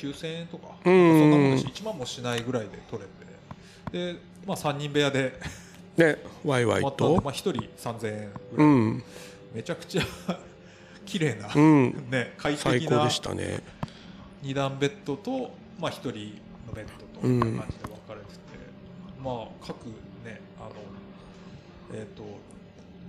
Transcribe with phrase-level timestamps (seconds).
[0.00, 3.20] 9000円とかうそんなもんんだし1万もしないぐらいで取れて。
[4.14, 5.34] で、まあ、3人部屋で
[5.96, 7.20] ねワイワイと。
[7.22, 9.02] まあ、1人3000円ぐらい、うん。
[9.54, 10.02] めちゃくちゃ
[11.04, 12.06] 綺麗な、うん。
[12.10, 13.60] ね、快適な最高でしたね。
[14.42, 18.40] 2段ベッドと、まあ、1人のベッドと感じで分かれてて、
[19.22, 19.86] まあ各
[20.24, 20.74] ねあの
[21.92, 22.22] えっ、と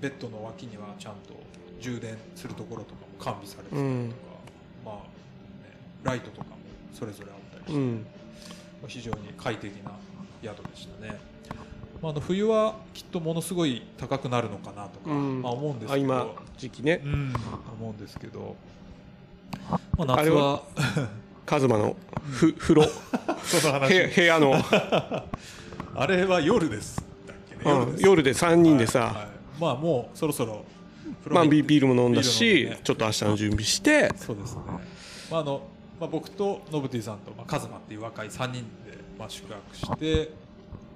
[0.02, 1.36] ベッドの脇にはちゃんと
[1.80, 4.14] 充電するところとかも完備されてたりとか、うん。
[4.84, 5.02] まあ、ね、
[6.04, 6.61] ライトとかも
[6.94, 8.06] それぞれあったりして、うん。
[8.82, 9.92] まあ非常に快適な
[10.44, 11.20] 宿でしたね。
[12.02, 15.42] まあ、あの冬はきっとものすごい高くなるのかなとか、うん。
[15.42, 15.94] まあ、思うんですけど。
[15.94, 16.28] あ今
[16.58, 17.02] 時期ね。
[17.04, 17.34] うん、
[17.80, 18.56] 思うんですけど、
[19.98, 20.54] まあ、夏は。
[20.54, 20.64] は
[21.46, 21.96] カズマの
[22.32, 22.84] ふ 風呂？
[23.44, 23.90] その話。
[23.90, 24.56] 部屋部屋の、
[25.96, 27.04] あれは夜です。
[27.28, 27.72] だっけね。
[27.72, 29.28] うん夜で3人でさ、はいはい。
[29.60, 30.66] まあもうそろそろ。
[31.30, 32.80] まあ、ビビールも飲んだし、ね。
[32.84, 34.12] ちょっと明日の準備して。
[34.16, 34.62] そうですね、
[35.30, 35.62] まああの
[36.02, 40.32] まあ、僕とノブティさんと、まあ、カズマっていう若い3人で、まあ、宿泊して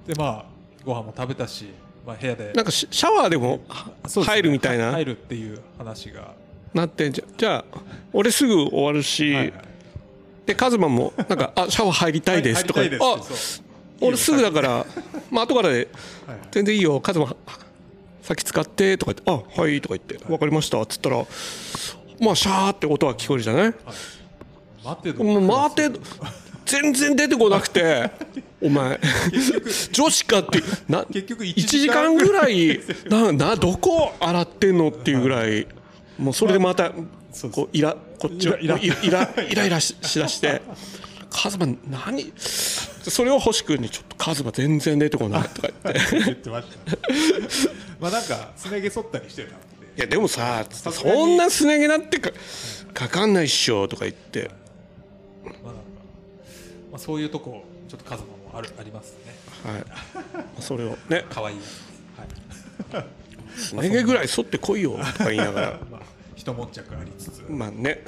[0.07, 0.45] でまあ
[0.83, 1.67] ご飯も食べたし、
[2.07, 2.53] まあ、部屋で。
[2.53, 3.59] なんかシシャワーでも
[4.25, 6.33] 入るみたいな、入るっていう話が、
[6.73, 7.79] なってじゃじゃあ
[8.13, 9.53] 俺すぐ終わるし、はいはい。
[10.47, 12.81] でカズマもなんか「あシャワー入りたいです」とか。
[12.81, 13.21] 入り言って
[14.01, 14.85] 「あ俺すぐだから
[15.29, 15.87] まあ後からで
[16.51, 16.99] 全然いいよ。
[16.99, 17.35] カズマ
[18.21, 21.25] 先使って」とか言って「あはい」とか言って「分かりました」っつったら
[22.19, 23.73] まあシャーって音が聞こえるじゃない
[24.85, 25.99] 待ってもう回って
[26.65, 28.11] 全然出てこなくて。
[28.61, 28.99] お前。
[29.91, 30.61] 女子かって。
[30.87, 32.79] な結局1 1時間ぐらい。
[33.09, 35.67] ななどこ洗ってんのっていうぐらい。
[36.17, 36.91] もうそれでまた
[37.51, 39.33] こうイラこっちをイライラ。
[39.49, 40.61] イライラししだして
[41.29, 46.09] 「カズマ何?」それを星君に「ちょっとカズマ全然出てこない」とか言って。
[46.25, 46.91] 言ってました。
[46.91, 46.97] ね
[47.99, 49.57] まあなんかすね毛剃ったりしてたんで
[49.97, 52.31] 「いやでもさそんなすね毛なってか
[52.93, 54.49] かかんないっしょ」とか言って
[56.95, 59.35] まあ、そういうとこちょっとカズマもあるありますね。
[59.69, 59.83] はい。
[60.61, 61.25] それをね。
[61.29, 61.57] 可愛い。
[62.93, 63.05] はい。
[63.59, 65.79] すね毛ぐらい剃ってこいよとか言いながら。
[65.91, 66.01] まあ
[66.37, 67.43] 一悶着ありつつ。
[67.49, 68.05] まあね。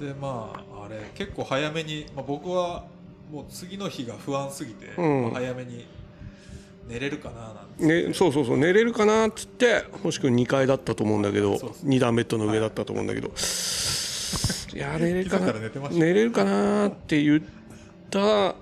[0.00, 2.84] でまああれ結構早めに、まあ、僕は
[3.32, 5.22] もう次の日が不安すぎて、うん。
[5.24, 5.86] まあ早めに
[6.86, 8.06] 寝れるかななんて。
[8.10, 13.30] ね、そうそうそう寝れるかなっつって星君2階だったと思うんだけどそうです2段ベッドの上だったと思うんだけど、い、
[14.74, 15.52] や寝れるかな
[15.90, 17.42] 寝れるかなって言っ
[18.10, 18.54] た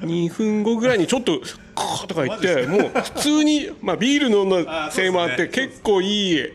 [0.00, 1.40] 2分後ぐらいにちょっと
[1.74, 6.52] 「こーとか言ってもう普通に、まあ、ビール飲んだせいもあって結構いい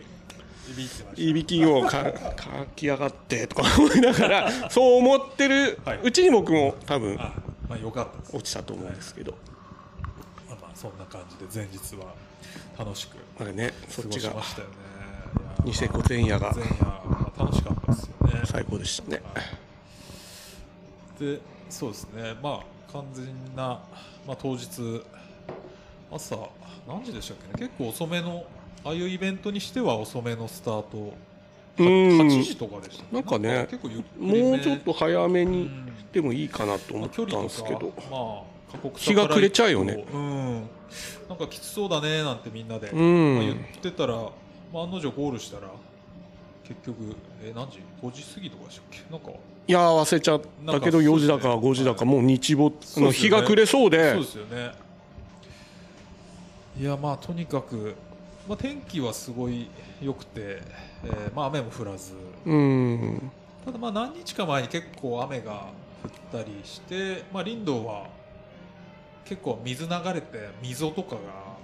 [1.16, 6.00] いびきをかかきやがってとか思いながらそう思ってるはい。
[6.03, 7.34] うちに僕も多分たあ
[7.69, 8.35] まあよかったです。
[8.35, 9.31] 落ちたと思うんですけど、
[10.50, 12.13] まあまあそんな感じで前日は
[12.78, 14.73] 楽しく過っちしましたよね
[15.63, 18.41] ニセコ前夜が前夜まあ楽しかったですよね。
[18.46, 19.22] 最高でしたね。
[21.19, 22.36] でそうですね。
[22.41, 23.25] まあ完全
[23.56, 23.80] な、
[24.28, 25.03] まあ、当日
[26.12, 26.50] 朝
[26.88, 27.68] 何時でしたっけね？
[27.68, 28.46] 結構遅めの
[28.84, 31.14] ああいうイベントにしては遅めのスタート。
[31.78, 31.85] うん。
[31.85, 33.68] 8時とかでしたなんかね
[34.18, 40.06] もうちょっと早めにうんでもいいかなと思まあ、ったんですけど、まあ過酷さ日が暮れちゃうよね。
[40.14, 40.69] うん。
[41.28, 43.35] なんかきつそうだねなんてみんなで、うん。
[43.35, 44.31] まあ、言ってたら、
[44.75, 45.69] まあ、案の定ゴールしたら
[46.68, 49.00] 結局え何時？5時過ぎとかでしたっけ？
[49.09, 49.30] なんか。
[49.68, 51.69] いやー忘れちゃったけどなんか4時だかそうですね。
[51.72, 54.12] 5時だかはいもう日没の日が暮れそうで。
[54.12, 54.72] そうですよね。
[56.78, 57.96] いやまあとにかく、
[58.50, 59.68] まあ、天気はすごい
[60.02, 60.62] 良くて、
[61.06, 62.14] えーまあ、雨も降らず。
[62.46, 63.31] うん。
[63.64, 65.68] ただまあ何日か前に結構雨が
[66.03, 68.08] 降ったりして、まあ、林道は
[69.24, 71.54] 結構水流れて溝とかが、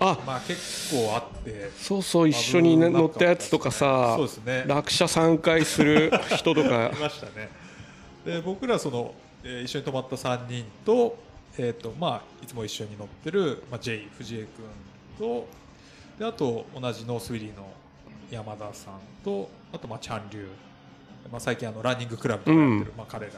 [0.00, 0.18] あ。
[0.26, 1.70] まあ、結構あって。
[1.76, 4.64] そうそう一緒にね乗ったやつとかさそうですね。
[4.66, 6.86] 落車3回する人とか。
[6.94, 7.48] いましたね。
[8.24, 11.16] で僕らその、えー一緒に泊まった3人と,、
[11.56, 14.48] えーとまあ、いつも一緒に乗ってる、まあ、J 藤江君
[15.18, 15.46] と
[16.18, 17.66] であと同じノースウィリーの
[18.30, 20.48] 山田さんとあとまあチャンリュウ、
[21.30, 22.96] まあ、最近あのランニングクラブとかやってる、うん。
[22.96, 23.32] まあ、彼ら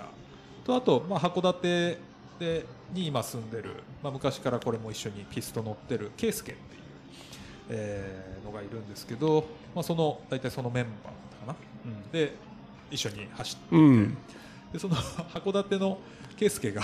[0.64, 1.98] とあと、まあ、函館
[2.40, 2.64] で
[2.94, 6.80] に今住んでる、まあ、昔からこれも一緒にピスト乗ってる圭介っていう、
[7.68, 9.44] えーのがいるんですけど、
[9.74, 11.14] まあ、その大体そのメンバーだっ
[11.46, 12.10] たかな、うん。
[12.10, 12.34] で
[12.90, 14.16] 一緒に走ってうん。
[14.72, 15.98] でその函館の
[16.38, 16.82] 圭介が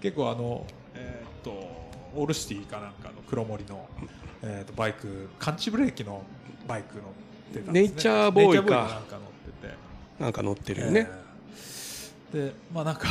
[0.00, 1.50] 結構あのえーっと
[2.14, 3.88] オールシティかなんかの黒森の、
[4.42, 6.24] えーっとバイク感知ブレーキの
[6.66, 7.04] バイク乗っ
[7.54, 8.64] てたんです、ね、ネイチャーボーイか。
[8.64, 9.74] ネイチャーボーイなんか乗ってて。
[10.18, 11.08] なんか乗ってるよね。
[12.34, 12.46] えー。
[12.48, 13.06] でまあなんか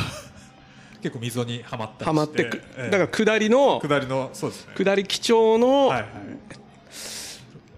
[1.02, 2.04] 結構溝にはまったりして。
[2.04, 2.62] はまってく。
[2.76, 4.72] えーだから下りの下りのそうですね。
[4.76, 6.10] 下り基調のはいはい。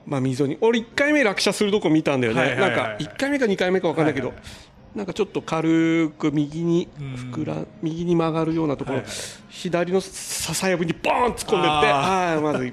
[0.06, 0.58] まあ溝に。
[0.60, 2.40] 俺1回目落車するとこ見たんだよね。
[2.40, 2.78] はいはいはいはい。
[2.78, 4.44] なんか1回目か2回目か分かんないけどはいはい
[4.94, 7.14] なんかちょっと軽く右にうん。
[7.32, 9.14] 膨ら右に曲がるようなところ、はいはい
[9.48, 12.64] 左の笹やぶにボーン突っ込んでってああまず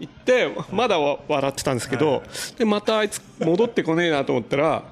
[0.00, 2.58] 行ってまだわ笑ってたんですけど、 はい。
[2.58, 4.82] でまたあいつ戻ってこねえなと思ったら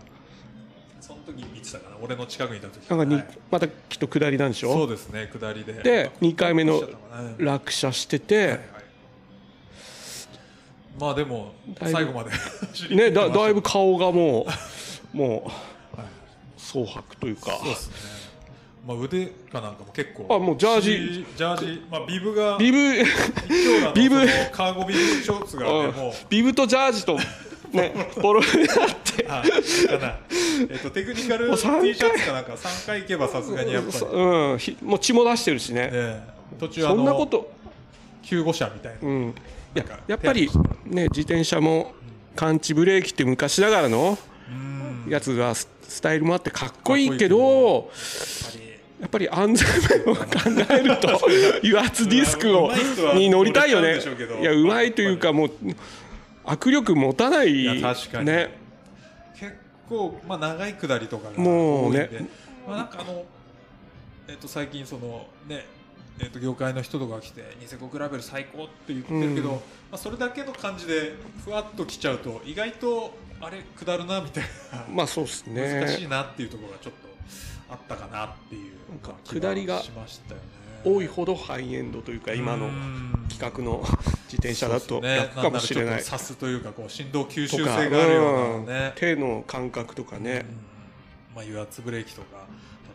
[2.02, 3.26] 俺の近くにいた時なんかに、はい。
[3.50, 4.72] またきっと下りなんでしょ？
[4.72, 5.74] そうですね下りで。
[5.74, 6.82] で2回目の
[7.38, 8.58] 落車してて、
[10.98, 12.30] まあでも最後まで。
[12.94, 14.46] ね、だだいぶ顔がも
[15.14, 15.50] うも
[15.94, 16.06] うはい。
[16.56, 17.52] 蒼白というか。
[17.52, 17.94] そうですね。
[18.86, 20.26] まあ腕かなんかも結構。
[20.34, 21.26] あもうジャージ。
[21.36, 21.86] ジャージ。
[21.90, 22.78] まあビブがビブ。
[23.94, 24.26] ビブ。
[24.50, 26.12] カーゴビブショーツがねもう。
[26.28, 27.16] ビブとジャージと
[27.72, 28.56] ねボロになっ
[29.04, 29.26] て。
[29.28, 30.18] あかな。
[30.70, 34.06] えっとテクニカル T シャツかなんか3回行けばさすがにやっぱり。
[34.06, 36.28] うんひもう血も出してるしね、ね
[36.58, 37.52] 途中あそんなこのと。
[38.22, 39.08] 救護車みたいな。
[39.08, 39.34] うん。
[39.74, 40.48] いやなんかやっぱり
[40.84, 41.92] ね自転車も
[42.36, 44.18] 感知ブレーキって昔ながらの
[44.50, 45.10] うん。
[45.10, 47.38] やつがススタイルもあってかっこいいけど。
[47.40, 48.72] やっぱり。
[49.02, 49.68] やっぱり安全
[50.04, 50.24] 面を考
[50.70, 51.08] えると
[51.64, 52.70] 油圧ディスクを
[53.14, 53.98] に乗りたいよね。
[54.40, 55.50] いやうまいというかもう
[56.44, 58.26] 握力持たないいや確かに。
[58.26, 58.50] ね。
[59.34, 59.54] 結
[59.88, 62.24] 構、まあ、長い下りとかが多いんで。
[62.66, 63.24] まあ、なんかあの、
[64.28, 65.66] えっと最近そのね
[66.20, 69.56] えっと業界の人とかが来てニセコグラベル最高って言ってるけど、うん。
[69.56, 69.60] ま
[69.92, 75.80] あ、それだけの感じでふわっと来ちゃうと意外とあれ下るなみたいな、まあそうですね。
[75.80, 77.12] 難しいなっていうところがちょっと
[77.70, 80.46] あったかなっていうなんか気下りがしましたよね
[80.84, 83.82] 多いほどハイエンドというか今のうん企画の
[84.32, 90.30] 自転車だと楽かもしれないんならちょっと刺すというかこう振動吸収性があるようなね、手の感覚とかね。
[90.30, 90.36] うん。
[91.36, 92.46] まあ油圧ブレーキとかだと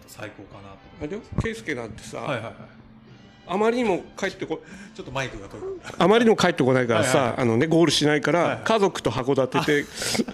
[0.07, 2.53] 最高かなとあれよ圭介なんてさ、はいはいはい。
[3.49, 4.61] あまりにも帰ってこ
[4.95, 5.59] ちょっとマイクが遠い
[5.97, 9.85] あまりにも帰ってこないからさ、あのねゴールしないから、家族と函館で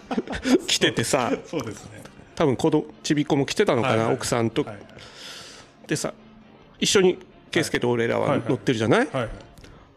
[0.67, 2.03] 来ててさそうですね。
[2.35, 4.79] 多分子供ちびっ子も来てたのかな、奥さんと、はい。
[5.87, 6.13] でさ
[6.79, 7.19] 一緒に
[7.53, 9.29] 圭介と俺らは乗ってるじゃない、はいはい。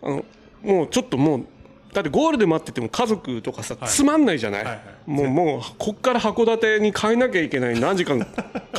[0.02, 0.24] あの
[0.62, 1.46] もうちょっともう
[1.92, 3.88] だってゴールで待ってても家族とかさ、はい。
[3.88, 5.10] つまんないじゃない、はいはい。
[5.10, 7.80] もうもうこっから函館に帰んなきゃいけない。
[7.80, 8.26] 何時間か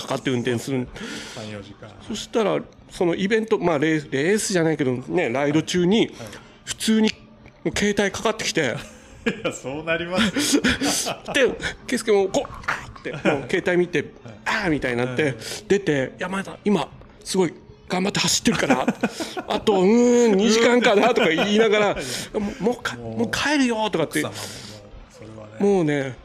[0.07, 0.87] かって運転する。
[1.35, 1.89] 34時間。
[2.07, 2.59] そしたら
[2.91, 6.13] そのイベントまあレースレースじゃないけどねライド中に
[6.63, 7.09] 普通に
[7.75, 8.75] 携帯かかってきて。
[9.27, 10.63] いやそうなりますよ。
[11.33, 11.57] で
[11.87, 14.05] 圭介もこうあーってもう携帯見て
[14.45, 15.35] ああみたいになって
[15.67, 16.87] 出て「いやまだ今
[17.25, 17.53] すごい
[17.87, 18.85] 頑張って走ってるから
[19.47, 21.95] あとうーん2時間かな」とか言いながら
[22.33, 23.31] 「もうもうかもう。
[23.31, 24.21] 帰るよ」とかって。
[24.23, 24.31] も
[25.59, 26.15] もうね。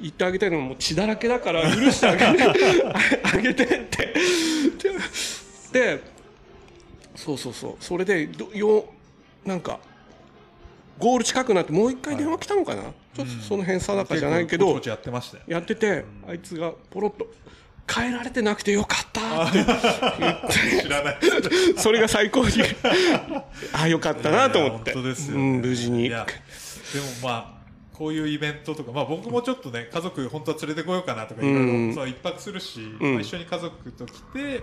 [0.00, 2.44] 言ってあげたいのはもう血だらけだから許してあげて
[3.22, 4.14] あげてって。
[5.72, 6.02] でで
[7.14, 7.76] そうそうそう。
[7.80, 8.86] それでどよ
[9.44, 9.80] なんか
[10.98, 12.82] ゴール近くなってもう一回電話来たのかな、
[13.14, 14.80] ちょっとその辺定かじゃないけど
[15.46, 17.26] やっててあいつがポロッと
[17.92, 19.64] 「変えられてなくてよかった」って
[20.82, 21.18] 知らない。
[21.76, 22.62] それが最高に。
[23.72, 24.92] ああよかったなと思って。
[24.92, 25.42] いや本当ですよね。
[25.42, 26.08] うん、無事に。
[26.08, 26.24] でも
[27.22, 27.59] まあ
[28.00, 31.94] こういうイベントとか、まあ、僕もちょっとね家族本当は連れてこようかなとかいろいろうん。
[31.94, 33.12] そう一泊するし、うん。
[33.12, 34.62] まあ、一緒に家族と来て、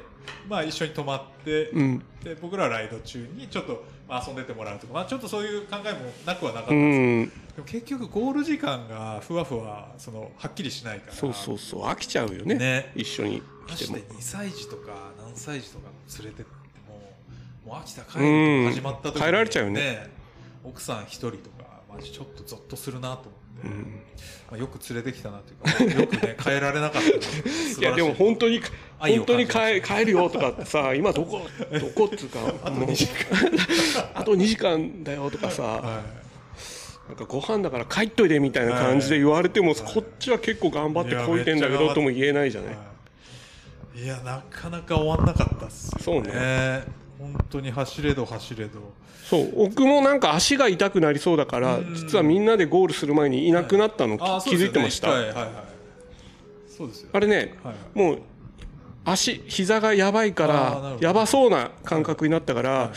[0.50, 2.04] まあ、一緒に泊まって、うん。
[2.24, 7.54] で僕らはライド中にちょっと、まあ、遊んでてもらうとか、まあ、ちょっとそういう考えもなくはなかったうんですん。
[7.58, 12.92] でも結局ゴール時間がふわふわそのはっきりしないからそうそうそう飽きちゃうよねね。
[12.96, 13.44] 一緒に来も。
[13.68, 15.90] ましてて2歳児とか何歳児とか
[16.24, 16.52] 連れてって
[16.90, 20.10] ももう秋田帰るとか始まった時に、帰られちゃうよね。
[20.64, 24.02] 奥さん一人とかマジちょっとゾッとするなと思って、うん。
[24.52, 25.52] まあ、よく連れてきたなと
[25.84, 27.18] いうかよくね 帰られなかった。
[27.18, 27.82] な素晴らしい。
[27.82, 28.62] やでも本当に
[29.00, 31.42] 本当に帰帰るよとかってさ今どこ
[31.74, 34.12] どこっつうかあともう2時間。
[34.14, 36.04] あと2時間だよとかさは
[37.08, 42.74] なんかご飯だから帰っといでみたいな感じで言われてもこっちは結構頑張ってこいてんだけどとも言えないじゃない。
[42.74, 42.88] いはい
[43.98, 46.84] いやなかなか終わんなかったっすよそうね
[47.20, 48.80] 本当に走れど走れど。
[49.30, 49.56] そう。
[49.56, 51.96] 僕もなんか足が痛くなりそうだからうん。
[51.96, 55.10] 実はみんなでゴールする前にいなくなったのあ気づいてました。
[55.10, 55.50] はいはいはい。
[56.70, 57.76] そうですよあれねはい。
[57.98, 58.22] もう
[59.04, 62.92] 足膝がやばいからやばそうな感覚になったから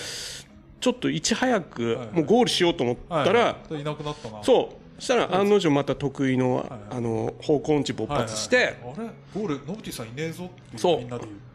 [0.81, 2.09] ちょっといち早くはい。
[2.13, 3.81] もうゴールしようと思ったらはい。
[3.81, 4.43] いなくなったな。
[4.45, 4.77] そう。
[4.97, 6.67] そしたら案の定また得意のはい。
[6.91, 9.41] あの方向音痴勃発してはいはいあれ？
[9.41, 10.99] ゴールノブティさんいねえぞってそう。
[10.99, 11.50] みんなで言ってそ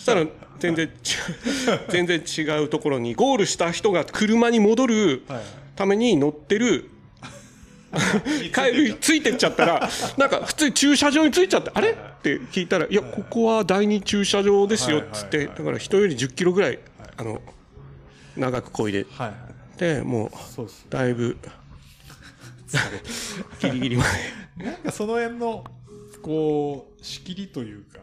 [0.00, 0.26] したら
[0.58, 0.90] 全然
[1.88, 5.42] 全然違うところにゴールした人が車に戻るはい。
[5.76, 6.88] ために乗ってる
[8.54, 11.90] 帰りついてっちゃったらなんか普通に駐車場に着いちゃってあれ？
[11.90, 16.78] って聞いたら「いやここは第二駐車場ですよ」っつってだから人より1 0キロぐらい
[17.16, 17.42] あの
[18.36, 19.06] 長くこいで。
[19.10, 19.32] はい。
[19.78, 20.30] でもう
[20.90, 21.36] だいぶ
[23.60, 24.04] ギリギリま
[24.58, 24.64] で。
[24.64, 25.64] なんかその辺の
[26.22, 27.98] こう仕切りというか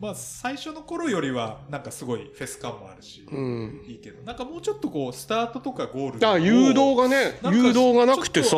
[0.00, 3.84] まあ最初の頃よりはなんかすごいフェス感もあるし、うん。
[3.86, 8.56] いいけどなんかもうちょっとこうスタートとかゴールあ誘導がね誘導がなくてさ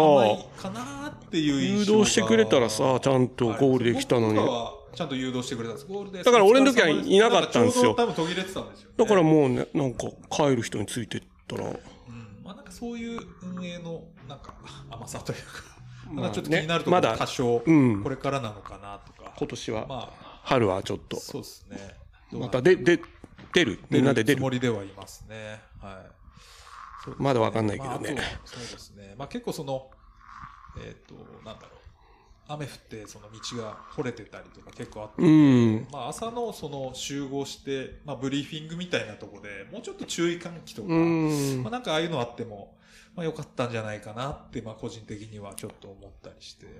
[0.57, 4.39] かなっていう誘導してくれたらさちゃんとゴールできたのに。
[4.95, 5.89] ちゃんと誘導してくれたんです。
[5.89, 7.95] ゴールでだから俺の時はいなかったんですよ。
[7.95, 11.65] 多分途切れてたんですよ、ね、だからもうねなんか帰る人についてったら。
[11.65, 11.73] うん。
[12.45, 14.55] まあ、なんかそういう運営のなんか
[14.91, 15.45] 甘さというか、
[16.13, 18.03] まあちょっと気になるところねまだ多少うん。
[18.03, 19.87] これからなのかなとか、今年は。
[19.89, 21.17] ま春はちょっと。
[21.17, 21.79] あそうですね。
[22.33, 23.01] またでで
[23.53, 23.81] 出る？
[23.91, 24.39] みんなで出る？
[24.41, 25.61] つもりではいますね。
[25.81, 26.03] は
[27.07, 27.11] い。
[27.11, 28.15] ねまだわかんないけどね。
[28.15, 29.15] まあそうですね。
[29.19, 29.91] まあ結構その
[30.79, 31.83] えっ、となんだろう。
[32.49, 35.87] 雨降ってその道が掘れてたりとか結構あって、うん。
[35.93, 41.63] まあ、朝のその集合して、まあ、ブリーフィングみたいなところでもうちょっと注意喚起とか、うん。
[41.63, 42.75] まあ、なんかああいうのあっても、
[43.15, 46.73] まあ、よかったんじゃないかなって、まあ、個人的にはちょっと思ったりして、うん。
[46.73, 46.79] っ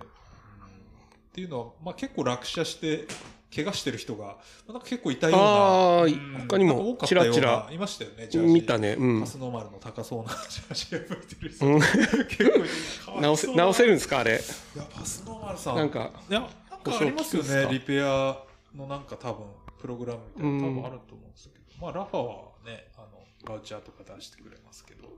[1.33, 3.07] ていうのは、まあ、結構落車して
[3.55, 4.33] 怪我してる人が、ま
[4.71, 6.47] あ、なんか結構いたようなあーうん。
[6.49, 9.21] 他にもちらちらいましたよねジャージ見たねうん。
[9.21, 11.81] パスノーマルの高そうな ジャージが吹いてる人、うん。
[11.81, 14.33] 結構直せ直せるんですかあれ？
[14.33, 16.41] いやパスノーマルさんなんかいや
[16.71, 18.43] なんかありますよねリペア
[18.75, 19.47] のなんか多分
[19.81, 23.09] プログラムみたいな多分あると思うんですけど、まあラファはねあの
[23.45, 25.09] バウチャーとか出してくれますけど。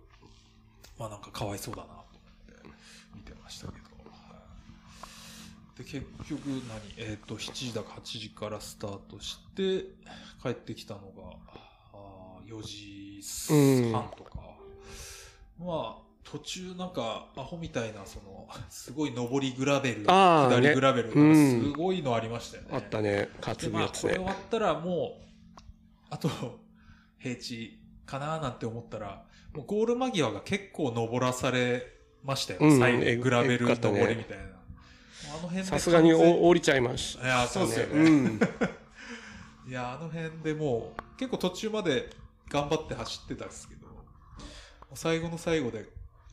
[0.97, 2.03] まあなんかかわいそうだなと思っ
[2.47, 2.55] て
[3.17, 3.94] 見てましたけど、はい
[5.77, 6.95] で結局何？
[6.99, 9.87] えっ、と7時だか8時からスタートして
[10.43, 11.37] 帰ってきたのが
[11.93, 14.31] あー4時半とか、
[15.59, 22.69] まあ途中なんかアホみたいなそのすごい上りグラベルあー下りグラベルすごいのありましたよね。
[22.73, 23.29] あったね。
[23.41, 25.25] 担でぐやつまあこれ終ねわったらもう
[26.11, 26.31] あと
[27.19, 31.83] 平地かななんて思ったらもうゴール間際が結構登らされ
[32.23, 32.79] ましたよ、うん。
[32.79, 34.45] 最え後グラベルえぐかったね登りみたいな。
[35.65, 37.93] さすがに降りちゃいましいやそうですよね。
[37.93, 38.41] うん。
[39.69, 42.11] いやあの辺でもう結構途中まで
[42.49, 43.87] 頑張って走ってたんですけど
[44.95, 45.83] 最後の最後でい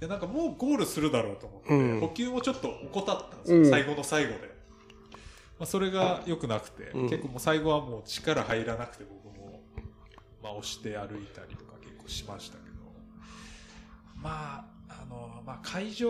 [0.01, 1.99] やなんかもうゴールするだろうと思って、うん。
[1.99, 3.69] 補給もちょっと怠ったんですよ、うん。
[3.69, 7.09] 最後の最後で、まあ、それが良くなくて、うん。
[7.09, 9.61] 結構もう最後はもう力入らなくて僕も、
[10.41, 12.71] まあ、押して歩いたりとか結構しましたけど
[14.15, 14.80] まああ
[15.11, 16.09] の、まあ、会場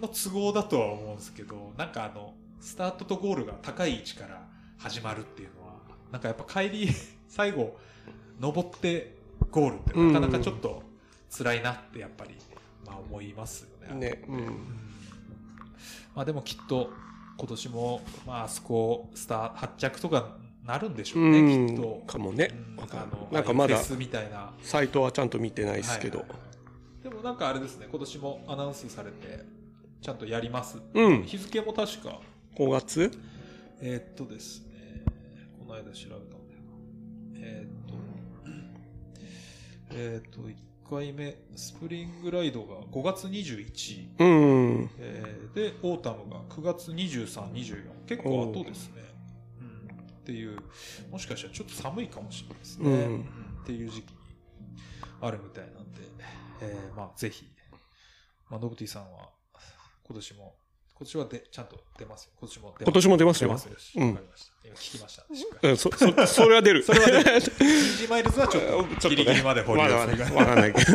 [0.00, 4.46] の都合だとは思うんですけどなんかあのスタートとゴールが高い位置から
[4.78, 5.74] 始まるっていうのは
[6.12, 6.88] なんかやっぱ帰り
[7.28, 7.76] 最後
[8.38, 9.16] 登って
[9.50, 10.82] ゴールってなかなかちょっと
[11.36, 12.34] 辛いなってやっぱり、
[12.84, 14.10] まあ、思いますよね。
[14.10, 14.44] ねうん。
[16.14, 16.90] まあ、でもきっと
[17.38, 21.68] 今年も、まああそこスター発着とかなるんでしょうね、うん。
[21.68, 22.02] きっと。
[22.06, 22.50] かもね。
[22.52, 22.82] うん。
[22.82, 23.78] あのなんかまだ
[24.62, 26.20] サイトはちゃんと見てないですけど。
[26.20, 26.49] はいはい
[27.02, 29.44] でもなんかあれですね今年もアナウンスされて
[30.02, 31.22] ちゃんとやります、うん。
[31.24, 32.20] 日付も確か。
[32.56, 33.10] 5月？
[33.80, 35.04] えーっとですね
[35.58, 37.40] この間調べたんだよな。
[37.40, 37.94] えーっと
[39.92, 40.54] えーっと1
[40.88, 44.90] 回目スプリングライドが5月21うん。
[44.98, 49.02] えーでオータムが9月2324結構後ですね、
[49.60, 50.56] うん、っていう
[51.10, 53.20] もしかしたらちょっと寒いかもしれないですね、うん。
[53.62, 54.18] っていう時期に
[55.20, 56.00] あるみたいなんで、
[56.62, 57.46] えーまあぜひ、
[58.48, 59.30] まあ、ノブティさんは
[60.04, 60.54] 今年も
[61.00, 62.32] 今年はでちゃんと出ますよ。
[62.38, 63.48] 今年も出今年も出ますよ。
[63.48, 63.98] 出ますよし。
[63.98, 64.08] うん。
[64.08, 64.52] わかりました。
[64.66, 65.34] 今聞きました。
[65.34, 65.68] しっかり。
[65.70, 66.82] うんそそそれは出る。
[66.82, 70.92] それはねイージーマイルズはちょっちょっとギリギリまで保留まだするわかんないけど。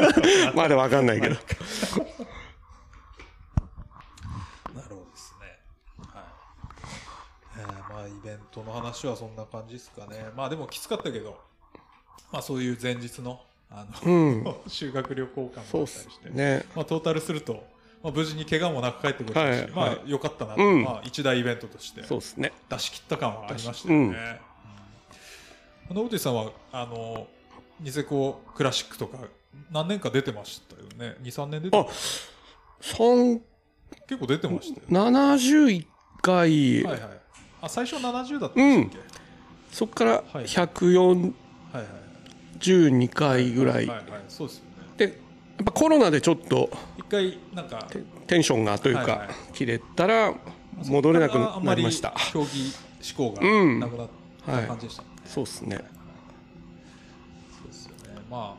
[0.53, 1.35] まだわかんないけど。
[4.75, 5.59] なるほどですね。
[6.13, 6.23] はい。
[7.57, 10.29] えーまあ、イベントの話はそんな感じですかね。
[10.35, 11.39] まあ、でもきつかったけど、
[12.31, 13.41] まあ、そういう前日の、
[13.75, 14.55] あうの、ん。
[14.67, 16.65] 修学旅行感もあったりして、ね。
[16.75, 17.67] まあ、トータルすると、
[18.01, 20.01] まあ、無事に怪我もなく帰ってくれたし、はいまあは、い。
[20.05, 20.83] 良かったなと、うん。
[20.83, 22.53] まあ、一大イベントとしてそうですね。
[22.69, 24.05] 出し切った感はありましたよね。
[24.05, 24.09] うん。
[25.89, 25.95] うん。
[25.97, 27.27] ノブティさんは、あの、
[27.79, 29.17] ニセコクラシックとか、
[29.71, 31.85] 何年か出てましたよね？2、3年出てあ
[32.81, 33.41] 三
[34.07, 35.11] 結構出てましたよね。
[35.21, 35.87] 71
[36.21, 37.21] 回、はいはい。
[37.61, 39.01] あ、最初70だったんでしたっ
[39.71, 41.33] そこからはい142
[41.71, 42.04] け、はい、はい
[43.09, 44.69] 回ぐらい、はいはい、そうですよね。
[44.97, 45.11] でや
[45.61, 49.27] っぱコロナでちょっと一回、なんか、テテンションがというか、はいはい。
[49.53, 50.33] 切れたら
[50.85, 52.09] 戻れなくなりました。
[52.09, 53.79] あんまり競技志向がうん。
[53.79, 54.07] なくなっ
[54.45, 55.21] た感じでしたもんね。
[55.25, 55.77] そうですね。
[55.77, 58.21] そうですよね。
[58.29, 58.57] ま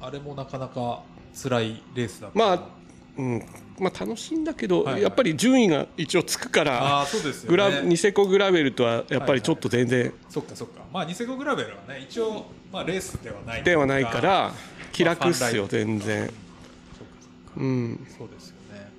[0.00, 1.02] あ、あれもなかなか
[1.40, 2.81] 辛いレースだったまあ
[3.18, 3.46] うん
[3.78, 7.46] まあ楽しいんだけど、はいはいやっぱり順位が一応つくからああ、そうです。
[7.46, 10.82] グラニセコグラベルとはやっぱりちょっと全然そっかそっか。
[10.92, 13.62] まあ、ニセコグラベルはね、一応、まあ、レースではない。
[13.62, 14.20] ではないか。
[14.20, 14.52] ら
[14.92, 16.36] 気楽っすよ全然そっか
[17.20, 17.60] そっか。
[17.60, 18.90] うんそうですよね。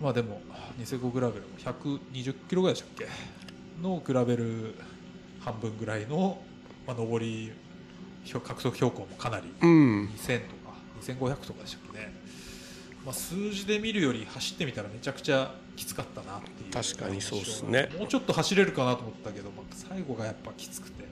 [0.00, 0.40] うんまあでも
[0.78, 3.06] ニセコグラベルも120キロぐらいでしたっけ？
[3.82, 4.74] のグラベル
[5.40, 6.40] 半分ぐらいの、
[6.86, 7.52] まあ、上り
[8.24, 12.12] ひょ獲得標高もかなりうん2000とか2500とかでしたっけね、
[13.04, 17.90] まあ、数字で見るより走ってみたらめちゃくちゃきつかったなっていう確かにそうっすね。
[17.98, 21.04] もうちょっと走れるかなと思ったけど、まあ、最後がやっぱきつくて。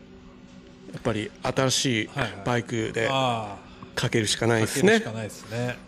[0.92, 2.33] やっぱり新しいはいはい。
[2.45, 3.57] バイクであ
[3.95, 4.92] かけるしかないあですね。
[4.92, 5.78] かけるしかないですね、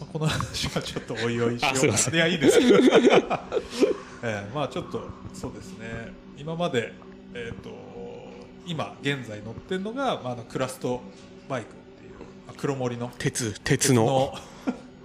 [0.00, 2.16] まあ、この話はちょっとおいおいしようかな。
[2.16, 2.58] いやいいです。
[2.58, 2.76] けど、
[4.22, 6.12] ええまあちょっとそうですね。
[6.36, 6.92] 今まで
[7.34, 7.70] えっ、と
[8.66, 11.00] 今現在乗ってるのが、まあ、あのクラスト
[11.48, 11.70] バイクっ
[12.00, 12.12] ていう、
[12.46, 13.10] まあ、黒森の。
[13.18, 14.34] 鉄鉄の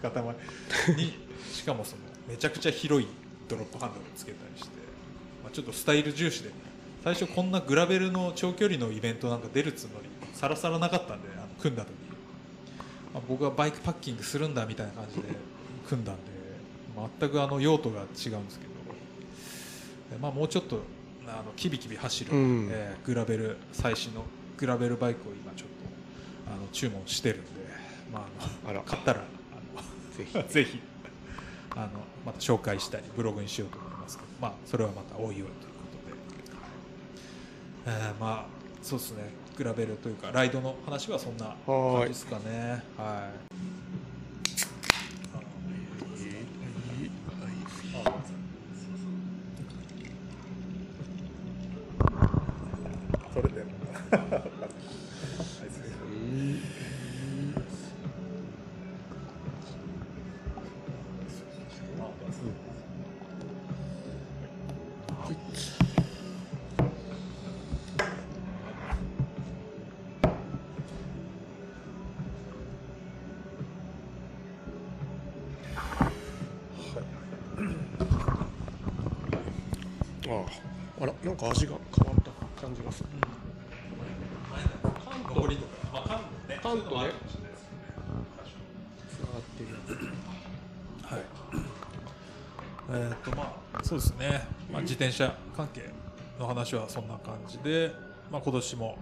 [0.02, 0.12] 塊。
[0.96, 1.14] に
[1.52, 3.08] しかもそのめちゃくちゃ広い
[3.48, 4.70] ドロップハンドルをつけたりして、
[5.44, 6.52] まあ、ちょっとスタイル重視で
[7.04, 11.92] 最初こんなグラベルの長距離のイベントなんか出るつもりさらさらなかったんであの組んだ時、
[13.14, 15.28] まあ、僕はバイクパッキングするんだみたいな感じで
[15.88, 16.22] 組んだんで
[17.20, 18.72] 全くあの用途が違うんですけど、
[20.12, 20.80] でまあ、もうちょっと
[21.28, 22.70] あのキビキビ走る、うん。
[22.72, 24.24] えーグラベル最新の
[24.58, 27.48] グラベルバイクを今ちょっとあの注文してるんで、
[28.12, 28.28] ま
[28.66, 29.22] あ、あ買ったら
[30.18, 30.82] ぜひぜひ。
[31.76, 31.90] あの
[32.26, 35.50] また紹介したりブログにしようと思いますけど、まあ、それはまたおいおいというこ
[37.86, 38.12] とで、はい。
[38.12, 39.24] えーまあそうですね。
[39.58, 42.84] 比べるというかライドの話はそんな感じですかね。
[42.98, 43.56] はい。
[81.36, 83.10] なんか味が変わった感じがする。
[85.04, 86.60] 関東りとか、まあ、関東ね。
[86.64, 87.12] 関東ね。
[89.10, 91.22] つながってるやつはい。
[92.92, 94.48] えっ、とまあそうですね。
[94.72, 95.90] まあ自転車関係
[96.40, 97.92] の話はそんな感じで、
[98.32, 98.98] まあ今年も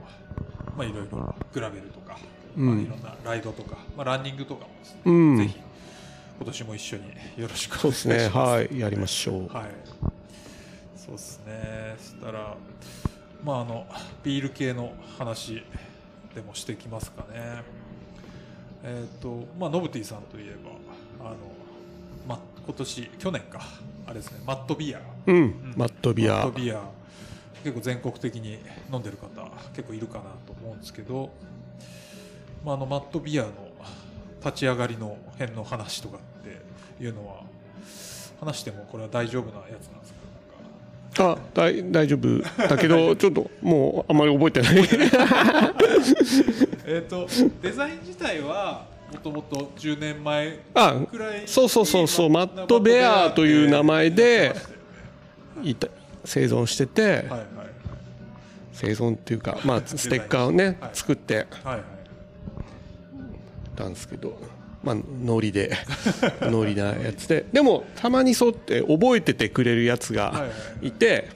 [0.76, 2.18] まあいろいろグラベルとか、
[2.58, 2.66] うん。
[2.66, 5.38] まあいろんなライドとか、まあランニングとかもですね、うん。
[5.38, 5.60] ぜひ
[6.38, 7.04] 今年も一緒に
[7.38, 8.64] よろしくおそう願いします。
[8.64, 8.74] ですね。
[8.74, 8.80] はい。
[8.80, 9.48] やりましょう。
[9.50, 10.23] はい。
[11.06, 11.96] そうですね。
[11.98, 12.56] そしたら、
[13.44, 13.86] まああの
[14.24, 15.64] ビール系の話
[16.34, 17.62] でもしてきますかね。
[18.84, 20.56] えっ、とまあノブティさんといえ
[21.20, 21.38] ばあの
[22.28, 23.62] ま今年去年か
[24.06, 25.02] あれですねマットビア。
[25.28, 26.82] うんマットビマッアトビア
[27.64, 28.60] 結構全国的に
[28.92, 31.30] 飲んでる方結構いるかなと思うんですけど、
[32.66, 33.50] まああのマットビアの
[34.44, 37.44] 立ち上がりの辺の話とかっていうのは
[38.42, 40.23] 話してもこれは大丈夫なやつなんですか？
[41.20, 42.42] あ大大丈夫。
[42.68, 44.76] だけど ちょっともうあんまり覚えてない。
[46.86, 47.28] えっ、と
[47.62, 52.30] デザイン自体はもともと10年前あくらいにそうそうそうそう。
[52.30, 54.56] マットベアという名前で
[55.64, 55.88] いた
[56.26, 57.46] 生存してて、はいはい。
[58.74, 60.90] 生存っていうかまあステッカーをねはい。
[60.94, 61.82] 作ってはいはい。
[63.76, 64.38] たんですけど
[64.84, 65.72] まあノリで
[66.42, 67.46] ノリなやつで。
[67.52, 70.48] でもたまにそうって覚えててくれるやつがはいは
[70.82, 71.30] いて。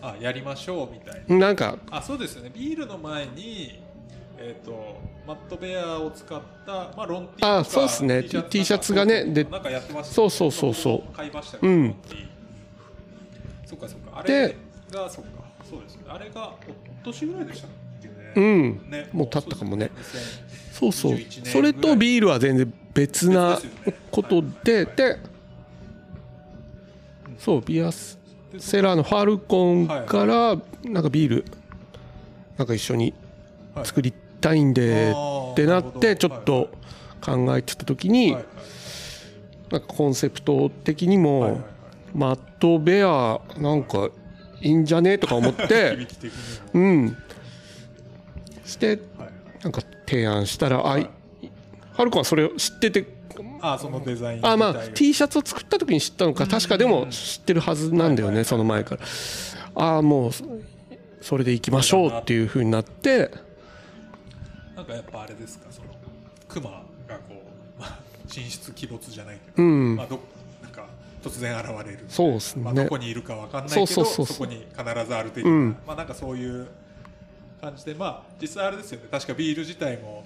[0.00, 1.36] あやりましょうみたいな。
[1.36, 2.50] なんかあそうですよね。
[2.54, 3.80] ビールの前に
[4.38, 8.22] えっ、とマットベアを使った、まあ、ロンティーとかあそうっすね。
[8.22, 10.14] T T シャツがねでなんかやってました。
[10.14, 11.14] そうそうそうそう。
[11.14, 11.94] 買いましたけど、うん。
[13.66, 14.20] そっかそっか。
[14.20, 14.56] あでれ
[14.92, 15.30] がそっか。
[15.68, 16.04] そうですね。
[16.08, 16.52] あれが
[17.02, 17.87] お年ぐらいでしたね
[18.34, 18.80] うん。
[18.90, 19.08] ね。
[19.12, 19.90] もう経ったかもね。
[20.72, 21.12] そうそう。
[21.12, 23.58] そう21年それとビールは全然別な
[24.10, 25.18] ことでで
[27.38, 28.18] そうビアス
[28.58, 30.56] セラーのファルコンから
[30.90, 31.44] なんかビール
[32.56, 33.14] なんか一緒に
[33.84, 35.12] 作りたいんで
[35.52, 36.70] ってなってちょっと
[37.20, 41.60] 考えてた時になんかコンセプト的にも
[42.14, 44.08] マットベアなんか
[44.60, 45.18] いいんじゃね？
[45.18, 45.98] とか思っ 響て
[46.74, 47.16] うん
[48.68, 48.98] してはい。
[49.62, 51.02] なんか提案したらあはい。
[51.02, 51.08] い
[51.92, 53.18] ハルコンはそれを知ってて
[53.60, 59.02] あそのデザインあまあ T シャツを作った時に知ったのか確かでも知ってるはずなんだよねその前から。
[59.74, 60.44] ああもうそ
[61.20, 63.30] それでいきましょうっていう風になって。
[64.76, 65.88] なんかやっぱあれですかその
[66.46, 67.34] クマがこ
[67.76, 67.98] う、まあ、
[68.32, 69.96] 神出鬼没じゃないけど、うん。
[69.96, 70.20] まあ、ど
[70.62, 70.86] なんか
[71.22, 72.62] 突然現れるそうっすね。
[72.62, 74.46] まあ、どこにいるかわかんないけどそうそうそうそう。
[74.46, 75.76] こに必ずある的な、うん。
[75.86, 76.68] まあなんかそういう
[77.60, 79.08] 感じでまあ実際あれですよね。
[79.10, 80.24] 確かビール自体も、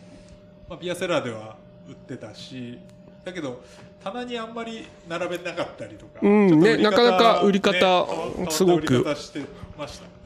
[0.68, 1.56] まあ、ビアセラーでは
[1.88, 2.78] 売ってたし
[3.24, 3.62] だけど
[4.02, 9.04] 棚にあんまり並べなかったりとか、うんねなかなか売り方ねすごく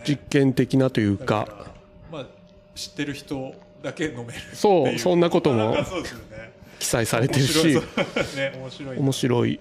[0.07, 1.66] 実験的なというだから
[2.11, 2.27] まあ
[2.75, 5.77] 知ってる人だけ飲めるそうそんなことも
[6.79, 7.75] 記載されてる面白い。
[8.37, 8.99] ね面白い。
[8.99, 9.61] 面白い。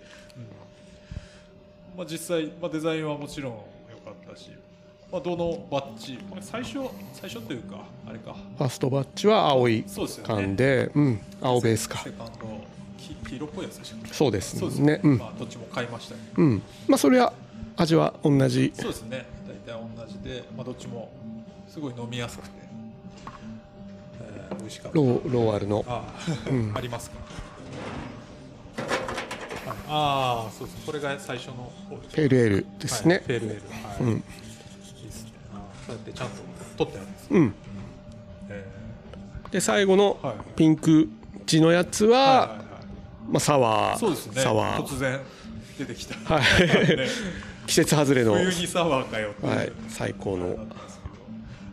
[1.97, 3.59] まあ、実際、まあ、デザインはもちろん
[5.11, 6.79] まあ、どのバッジ、まあ、最初
[7.13, 8.35] 最初というかあれか。
[8.57, 10.19] ファーストバッジは青いそうでね。
[10.23, 11.99] 缶で、うん、青ベースか。
[11.99, 12.47] セカンド
[12.97, 14.99] き黄色っぽいやつでしたそうですそうですね。
[15.03, 15.17] うん。
[15.17, 16.61] まあ、どっちも買いましたけど、うん。
[16.87, 17.33] まあそれは
[17.77, 18.73] 味は同じ。
[18.75, 19.25] そうですね。
[19.47, 21.09] 大体同じで、まあ、どっちも
[21.69, 22.55] すごい飲みやすくて、
[24.21, 24.97] えー美味しかった。
[24.97, 25.85] ローローアルの。
[25.87, 26.03] あ
[26.73, 27.17] あ、ありますか？
[29.69, 29.77] はい。
[29.87, 30.85] ああそうです。
[30.85, 31.71] これが最初の
[32.11, 33.61] ペールエールですね、はい、フェールエール、
[34.03, 34.13] はい。
[34.13, 34.23] うん
[35.85, 36.35] そうやってちゃんと
[36.77, 37.53] 取ってあるんです、うん。
[38.49, 38.65] え
[39.51, 40.17] で最後の
[40.55, 41.09] ピンク
[41.45, 42.57] 地のやつは、はいはいはい。
[43.29, 43.97] まあ、サワー。
[43.97, 44.41] そうですね。
[44.41, 44.83] サワー。
[44.83, 45.19] 突然
[45.77, 46.97] 出てきた、はい。
[46.97, 47.07] ね
[47.67, 50.55] 季節外れの、は冬にサワーかよってい最高の。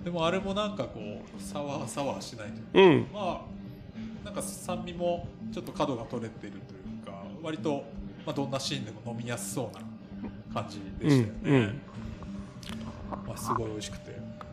[0.05, 3.05] でもあれもなんかこうサワーサワーしないといううん。
[3.05, 7.85] かまあなんか酸味もちょっと角が取れてるというか割と、
[8.25, 11.81] まあ、どんなシーンでも飲みやすそうな感じでしたよね、うんうん
[13.27, 14.13] まあ、すごい美味しくて。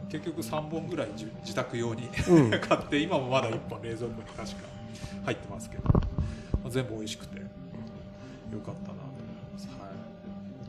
[0.10, 2.50] 結局3本ぐらい自自宅用に、うん。
[2.60, 4.46] 買って今もまだ1本冷蔵庫に確か
[5.26, 6.02] 入ってますけど、ま
[6.66, 7.38] あ、全部美味しくて。
[7.40, 9.90] よかったなと思います、はい、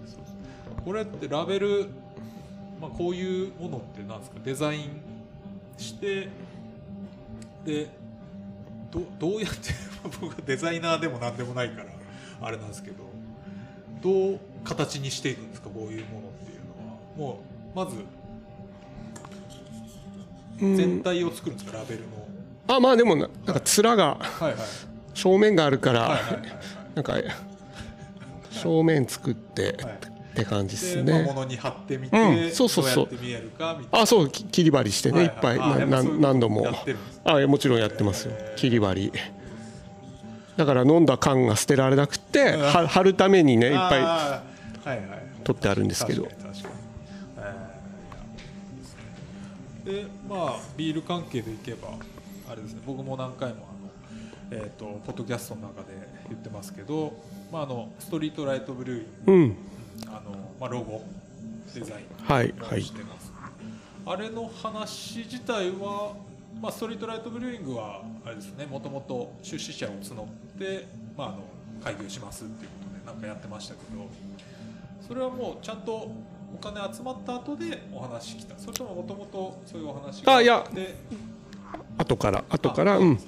[0.06, 1.88] そうそうこれってラベル、
[2.78, 4.38] まあ、こういうものってなんですか？
[4.44, 5.00] デザイン
[5.78, 6.28] して
[7.64, 7.88] で
[8.90, 9.72] どどうやって
[10.20, 11.86] 僕はデザイナーでもなんでもないから
[12.42, 13.08] あれなんですけど。
[14.02, 15.68] どう形にしていくんですか？
[15.70, 16.96] こういうものっていうのは。
[17.16, 17.36] もう
[17.74, 17.96] まず
[20.60, 20.76] うん。
[20.76, 22.06] 全体を作るんですか、ラベルの
[22.68, 24.54] あまあでもななんか面がはいはい。
[25.14, 26.22] 正面があるから、はいはい。
[26.22, 26.42] は い
[26.94, 27.14] なんか
[28.50, 30.10] 正面作ってはい。
[30.30, 32.50] って感じですで、まあ、ね、物に貼ってみて、うん。
[32.52, 33.08] そうそうそう。
[33.90, 36.66] あそうき切り張りしてね、いっぱい、ははななあやっぱいうこと何度も。
[37.24, 38.32] あもちろんやってますよ。
[38.56, 39.12] 切り張り
[40.56, 44.42] だから飲んだ缶が捨てられなくて貼るためにねいっぱ
[44.84, 45.00] い。
[45.42, 46.24] 取ってあるんですけど。
[46.24, 46.69] 確かに確かに、
[47.36, 50.04] えーいやいいですね。
[50.04, 51.88] でまあビール関係でいけば
[52.50, 52.80] あれですね。
[52.86, 53.68] 僕も何回も
[54.50, 55.88] あの、えー、とポッドキャストの中で
[56.28, 57.12] 言ってますけど、
[57.52, 59.56] まあ、あのストリートライトブルーイングうん
[60.06, 60.20] あの、
[60.60, 61.02] まあ、ロゴ
[61.74, 62.80] デザインはいはい。
[62.80, 63.32] をしてます、
[64.04, 66.14] あれの話自体は、
[66.60, 70.26] まあ、ストリートライトブルーイングはあれですねもともと出資者を募っ
[70.58, 71.38] て、まあ、あの
[71.84, 74.08] 開業しますっていうことでなんかやってましたけど
[75.06, 76.12] それはもうちゃんとお
[76.60, 78.58] 金集まった後でお話来た。
[78.58, 80.64] それとももともとそういうお話があいや。
[80.72, 80.94] で
[81.98, 83.22] 後から後からあうんで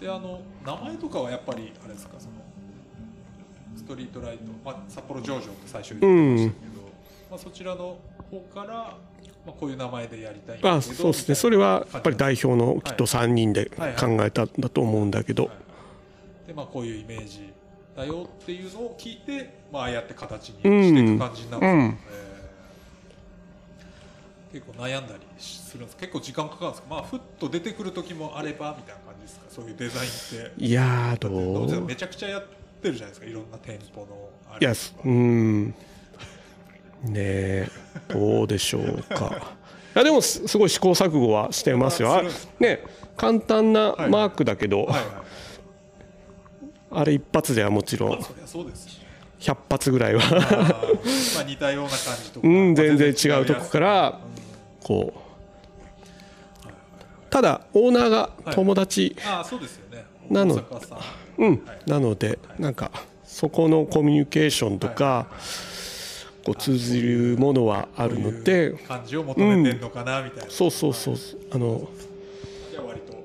[0.00, 2.14] であの名前とかはやっぱりあれですか？
[2.18, 2.32] その
[3.76, 6.82] ストリートライト、まあ、札幌上場って最初言ってましたけど、
[7.30, 7.98] まあ、そちらの
[8.30, 8.96] 方から、ま
[9.48, 11.34] あ、こういう名前でやりたいあそうですね。
[11.34, 15.44] それはやっぱり代表のきっと3人ではい考えたんだと思うんだけど。
[15.44, 16.48] はい。
[16.48, 17.52] でまあこういうイメージ
[17.96, 22.18] だよっていうのを聞いて、まあああやって形にしていく感じになるんですよ、うん。
[22.18, 22.34] えー
[24.54, 26.88] 結構悩んだりするんです結構時間かかるんですか？
[26.88, 29.46] まあふっと出てくる時もあればみたいな感じですか？
[29.48, 30.64] そういうデザインって。
[30.64, 31.80] いやどう？
[31.84, 32.44] めちゃくちゃやっ
[32.80, 33.26] てるじゃないですか？
[33.26, 35.00] いろんな店舗のあいやれとか。
[35.06, 35.66] うん。
[35.70, 35.74] ね
[37.16, 37.68] え
[38.08, 39.54] どうでしょうか。
[39.96, 42.22] いやでもすすごい試行錯誤はしてますよ。
[42.30, 42.84] すね
[43.16, 44.10] 簡単なはい。
[44.10, 45.23] マークだけど、はいはい
[46.94, 49.00] あれ一発ではもちろんまあそりゃそうですし
[49.40, 50.22] 100発ぐらいは。
[51.34, 54.20] まあ似たような感じとか、うんまあ全然違うとこから。
[54.82, 55.24] こう。
[57.30, 59.16] ただオーナーが友達、
[60.30, 60.54] なの
[61.36, 61.50] うん。
[61.66, 61.90] はい。
[61.90, 62.90] なのでなんか
[63.24, 65.26] そこのコミュニケーションとか
[66.44, 71.16] こう通じるものはあるのでう感じを求めてんのかなみたいな、そうそうそう。
[71.52, 71.88] あの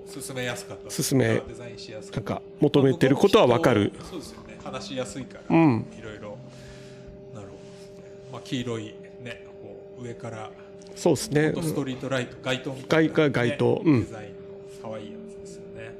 [0.10, 0.90] 進めやすかった。
[0.90, 3.92] 進めデザインしやすかったなんか求めてることは分かる。
[4.10, 4.58] そうですよね。
[4.64, 5.86] 話しやすいから、うん。
[5.98, 6.38] いろいろ
[7.34, 8.84] なるほどですね、まあ、黄色い
[9.22, 10.52] ねこう上から
[10.96, 11.54] そうですね。
[11.62, 13.82] ストリートライト街灯みたいな、街街灯。
[13.86, 14.04] うん。
[14.06, 14.34] デザインの
[14.82, 15.96] 可愛いやつですよね、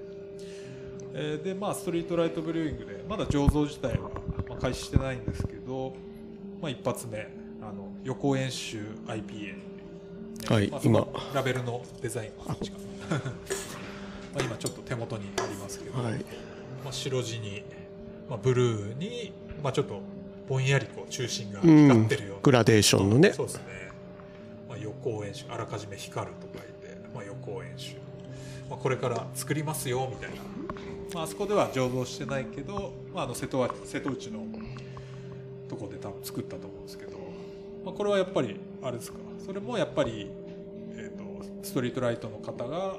[1.14, 4.10] えーでまあストリートライトブルーイングでまだ醸造自体は、
[4.48, 5.94] まあ、開始してないんですけど、
[6.62, 7.30] まあ、一発目
[7.62, 9.56] あの予行演習 IPA
[10.52, 11.08] はいまあ今。
[11.34, 12.32] ラベルのデザイン
[14.34, 16.14] まあ今ちょっと手元にありますけど、はい。
[16.84, 17.64] まあ、白地に、
[18.30, 20.02] まあ、ブルーに、まあ、ちょっと
[20.48, 21.88] ぼんやりこう中心がうん。
[21.88, 23.34] 光ってるような、グラデーションのね。
[23.34, 23.64] そうですね、
[24.68, 27.96] まあ、予行演習あらかじめ光ると書いて、まあ、予行演習、
[28.70, 30.38] まあ、これから作りますよみたいな。
[31.14, 34.46] まああそこでは醸造してないけど、まあ、あの瀬戸は瀬戸内の
[35.68, 37.18] とこで多分作ったと思うんですけど、
[37.84, 39.18] まあ、これはやっぱりあれですか。
[39.44, 40.30] それもやっぱり、
[40.96, 41.24] えー、と
[41.64, 42.98] ストリートライトの方が、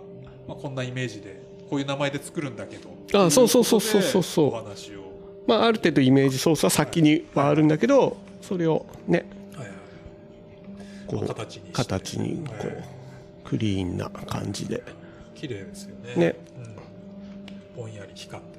[0.50, 2.90] まあ、こんなイメージでこういう名前で作るんだけど
[3.26, 4.46] あそうそうそうそうそうそう。
[4.46, 5.04] お話を、
[5.46, 9.76] まあ、ある程度イメージソースは先にはあるんだけどそれをねはいはい。
[11.06, 12.66] こう形に形にこはい。
[12.66, 12.84] う
[13.44, 14.82] クリーンな感じで。
[15.36, 16.14] 綺麗ですよね。
[16.16, 16.36] ね。
[17.76, 18.58] うん、ぼんやり光って、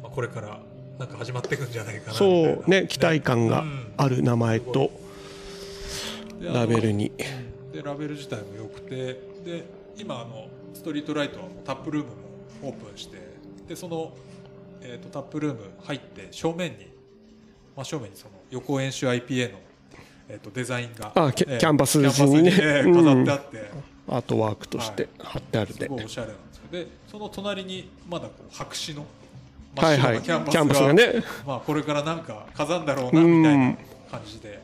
[0.00, 0.60] まあ、これから
[1.00, 2.16] なんか始まっていくんじゃないかな。
[2.16, 3.64] そなうね期待感が
[3.96, 4.92] ある名前と
[6.40, 7.10] ラベルに。
[7.72, 9.32] でラベル自体も良くて。
[9.44, 12.16] で今あのストリートライトはタップルームも
[12.64, 13.18] オープンして
[13.68, 14.12] でその、
[14.80, 16.92] えー、とタップルーム入って正面に
[17.76, 19.58] 真正面にその予行演習 IPA の、
[20.28, 23.70] えー、とデザインがあキャえーキャンバス地にえー飾ってあって、
[24.08, 29.06] アートワークとして貼ってあるですごいおしゃれなんですよでその隣にまだこう白紙の
[29.76, 30.14] はいはい。
[30.16, 31.24] 真っ白なキャンバスがね。
[31.46, 33.76] まあ、これからなんか飾んだろうなみたいな
[34.10, 34.60] 感じで。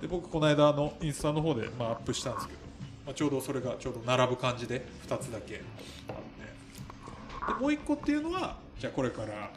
[0.00, 2.58] で僕この間あのインスタの方でまあアップしたんですけど、
[3.06, 5.62] まあ、ちょうどそれがちょうど並ぶ感じで2つだけ
[6.08, 7.52] あって。
[7.54, 9.50] でもう1個っていうのはじゃあこれから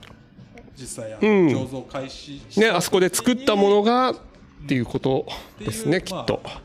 [0.75, 1.47] 実際あのうん。
[1.47, 4.15] 醸造開始したねあそこで作ったものがっ
[4.67, 5.27] ていうこと
[5.59, 6.41] ですねうきっと。
[6.43, 6.61] ま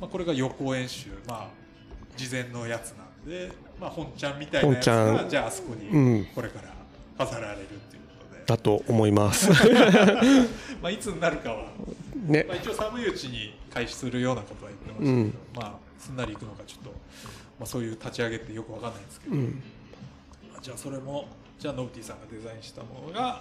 [0.00, 1.48] まあ、これが予行演習、まあ、
[2.16, 5.28] 事前のやつなんで、まあ、本ちゃんみたいなやつ本ちゃがん。
[5.30, 6.14] じゃああそこうん。
[6.20, 6.74] にこれから
[7.26, 9.50] 飾られるっていうことで、だと思います。
[10.82, 11.68] まあ、いつになるかは、
[12.26, 12.44] ね。
[12.46, 15.34] まあ、一応寒いうちに開始するようなことは言ってましたけど、うん。
[15.54, 19.62] まあ、すんなりいくのかちょっと、まあ、そういう立ち上げってよくわかんないんですけど、うん。
[20.52, 23.40] まあじゃあそれもじゃあノブティさんがデザインしたものがあの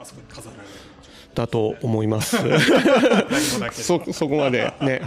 [0.00, 0.68] あそこに飾られる。
[1.34, 2.38] だと思います。
[3.72, 5.02] そそこまでね。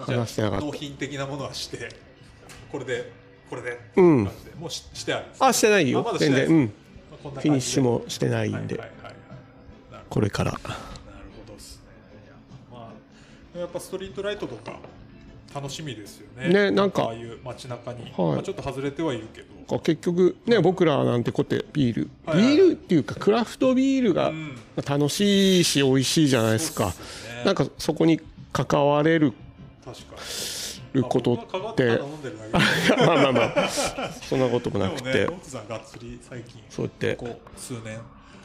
[0.00, 0.66] 話してなかった。
[0.66, 1.88] 納品的なものはして
[2.70, 3.10] これで
[3.48, 3.80] これで。
[3.96, 4.24] うん。
[4.60, 6.00] もうししてあるあしてないよ。
[6.00, 6.56] あまだしてない全然。
[6.56, 6.72] うん。
[7.24, 8.76] まあフィニッシュもしてないんで。
[8.76, 10.02] はいはいはいはい。
[10.10, 10.60] これから
[13.60, 14.78] やっぱストリートライトとか
[15.54, 16.48] 楽しみですよね。
[16.48, 17.04] ねなんか。
[17.04, 18.12] ああいう街中に、はい。
[18.34, 19.78] まあ、ちょっと外れてはいるけど。
[19.80, 22.10] 結局ね僕らなんてこってビール。
[22.26, 22.56] はいはい。
[22.56, 24.56] ビールっていうかクラフトビールがうん。
[24.86, 26.90] 楽しいし美味しいじゃないですか。
[26.90, 27.44] そうっすよね。
[27.44, 28.20] なんかそこに
[28.52, 29.32] 関われる
[29.84, 30.20] 確かに。
[30.92, 32.00] ることって。
[33.04, 33.68] まあまあまあ。
[34.22, 35.26] そんなこともなくて。
[35.26, 35.28] ね、
[36.70, 37.16] そうやって。
[37.16, 37.98] ここ数年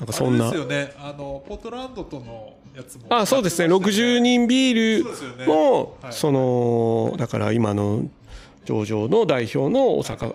[0.04, 0.46] なんかそんな。
[0.52, 0.94] ですよね。
[0.98, 3.04] あのポートランドとのやつも。
[3.10, 3.74] あそうですね。
[3.74, 5.46] 60人ビーそうですよね。
[5.46, 6.13] ルもはい。
[6.13, 8.06] そのだから今の
[8.66, 10.32] 上場の代表の大阪は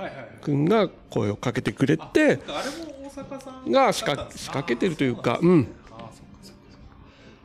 [0.00, 0.28] いはいはい。
[0.44, 6.60] 君が声をかけてくれあてそっかあれも大阪さんが仕掛仕掛けてるというかうなんうんあーそっかそっか。
[6.70, 6.78] そ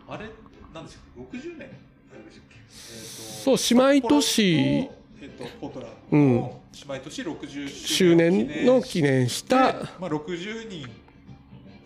[0.04, 0.26] っかあれ
[0.74, 1.70] なんですか60年？
[2.12, 2.56] あれでしたっけ？
[2.60, 4.54] えーとそう姉妹都市。
[4.54, 4.90] え
[5.26, 10.88] っとポートランドの姉妹都市60周周年年の記念しでたまあ60人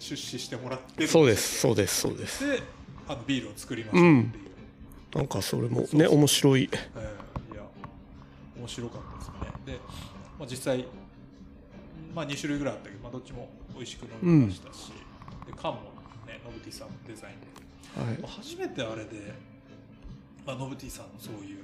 [0.07, 2.47] 出資してもらってるそうですそうですそうです。
[2.47, 2.61] で
[3.07, 6.69] あのビールを作りましたっていう、なんかそれもね面白い。
[6.71, 7.63] えーいや
[8.57, 9.73] 面白かったですね。
[9.73, 9.79] で、
[10.39, 10.85] まあ、実際、
[12.15, 14.91] まあ、2種類ぐらいあったけど、まあ、どっちも美味しく飲みましたし、
[15.45, 15.79] で缶も
[16.25, 18.19] ねノブティさんのデザインで、はい。
[18.21, 19.33] まあ初めてあれで、
[20.45, 21.63] まあ、ノブティさんのそういう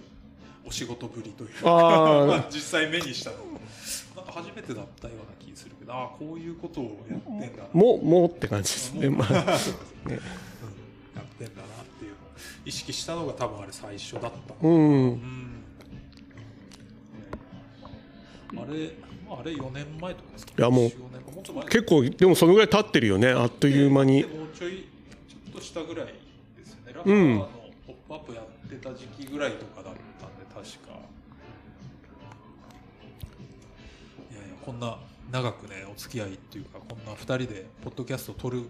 [0.65, 2.47] お仕事ぶりというか。
[2.53, 3.37] 実際目にしたの。
[4.15, 7.69] なんか初めてだったような気するけどああこういうことをやってんだな。
[7.73, 9.09] ももうって感じですね。
[9.09, 9.29] まあ。
[10.09, 10.19] ね。
[11.15, 12.17] やってんだなっていうの。
[12.17, 12.19] を
[12.65, 14.31] 意識したのが多分あれ最初だった。
[14.61, 14.73] うん。
[14.73, 15.63] うん。
[18.55, 18.91] あれ、
[19.27, 21.31] まあ、あれ4年前とかですか、いやもう4年か。
[21.31, 21.65] もっと前。
[21.65, 23.29] 結構でもそのぐらい経ってるよね。
[23.29, 24.21] あっという間に。
[24.21, 24.85] でもうちょい
[25.27, 26.05] ちょっとしたぐらい
[26.57, 26.93] ですよね。
[26.93, 27.17] ラッパうん。
[27.17, 27.49] ーの
[27.87, 30.93] 「ポップアップやってた時期ぐらいとかだったんで確か。
[34.31, 34.97] いやいやこんな
[35.31, 38.69] 長くねお付き合いっていうかこんな2人でポッドキャストを撮る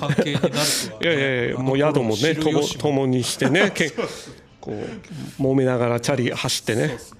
[0.00, 2.62] 関係になるとは、 いやいやいやもう宿もねとも。
[2.62, 6.80] 共にしてね けこう揉めながらチャリ走ってね。
[6.80, 7.18] そうですね。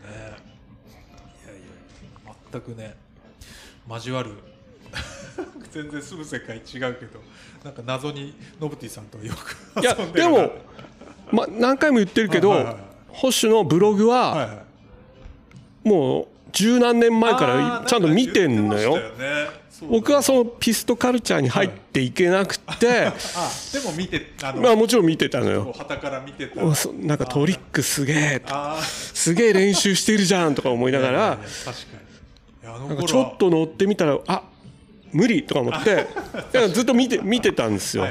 [1.44, 1.56] いやい
[2.26, 2.96] や全くね
[3.88, 4.30] 交わる。
[5.70, 7.20] 全然住む世界違うけど
[7.62, 10.50] なんか謎にノブティさんとよくいやでも
[11.30, 14.62] まあ何回も言ってるけどはいはいはいホッシュのブログは
[15.84, 18.98] もう十何年前からちゃんと見てんのよ。
[19.88, 23.14] 僕はそのピストカルチャーに入っていけなくて あ
[23.72, 25.72] でも見てまあもちろん見てたのよ。
[25.76, 26.64] 旗から見てた。
[26.64, 28.42] おそなんかトリックすげえ
[28.90, 31.38] すげえ練習してるじゃんとか思いながら
[33.06, 34.42] ちょっと乗ってみたらあ
[35.12, 36.06] 無理とか思って。
[36.74, 38.08] ずっと見て見てたんですよ。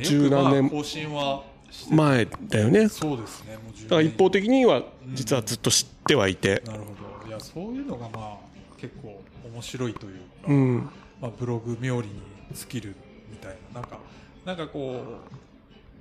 [0.00, 0.68] 十何年。
[0.68, 1.42] 更新は
[1.90, 2.82] 前だよね。
[2.82, 4.82] だそうですねもう10から一方的には
[5.14, 6.62] 実はずっと知ってはいて。
[6.66, 6.86] なるほ
[7.22, 7.28] ど。
[7.28, 8.36] いややそういうのがまあ
[8.76, 10.90] 結構面白いというか、うん。
[11.20, 12.14] まあ、ブログ冥利に
[12.52, 12.96] 尽きる
[13.30, 13.80] みたいな。
[13.80, 13.98] なんか
[14.44, 15.02] なんかこ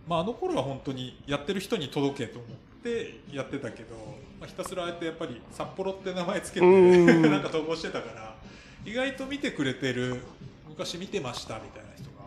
[0.08, 2.52] う、まあ、あの頃は本当にやってる人に届けと思っ
[2.84, 3.96] てやってたけど、
[4.40, 7.22] まあ、ひたすらあえてやっぱり札幌って名前つけてうん。
[7.24, 8.36] なんか投稿してたから
[8.86, 10.22] 意外と見てくれてる
[10.70, 12.24] 昔見てましたみたいな人が、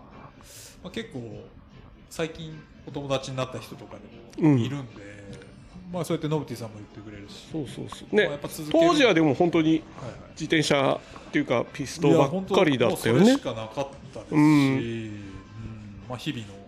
[0.83, 1.45] まあ、結構
[2.11, 3.97] 最近お友達になった人とか
[4.37, 5.11] でもいるんで、
[5.93, 8.15] まあ、そうやってノブティさんも言ってくれるし、そうそうそう。
[8.15, 8.29] ね
[8.73, 9.83] 当時はでも本当に
[10.33, 13.21] 自転車っていうかピストばっかりだったよね。
[13.23, 14.41] それしかなかったですし、うん。
[14.41, 15.21] うん。
[16.09, 16.61] まあ、日々の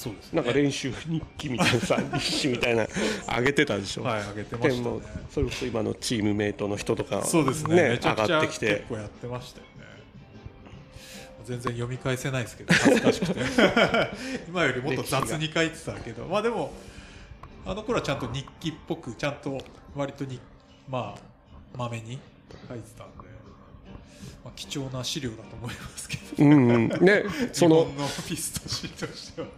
[0.00, 0.40] そうですね。
[0.40, 2.86] なんか練習日記みたいなさ日誌みたいな
[3.36, 5.00] 上げてたでしょ、はい上げてましたね。
[5.30, 7.90] それこそ今のチームメイトの人とかそうですね。
[7.90, 8.84] めちゃく上がってきて。
[8.88, 9.66] 構やってましたよ。
[9.66, 9.69] ね
[11.44, 13.40] 全然読み返せないですけど恥ずかしくて。
[14.48, 16.26] 今よりもっと雑に書いてたけど。
[16.26, 16.72] まあでも
[17.64, 19.58] あの頃はちゃんと日記っぽくちゃんと
[19.94, 20.40] 割とに
[20.88, 22.18] まあまめに
[22.68, 23.28] 書いてたんで、
[24.44, 26.44] まあ、貴重な資料だと思いますけど。
[26.44, 26.88] うんうん。
[26.88, 29.48] ね その日本のピストシーとしては、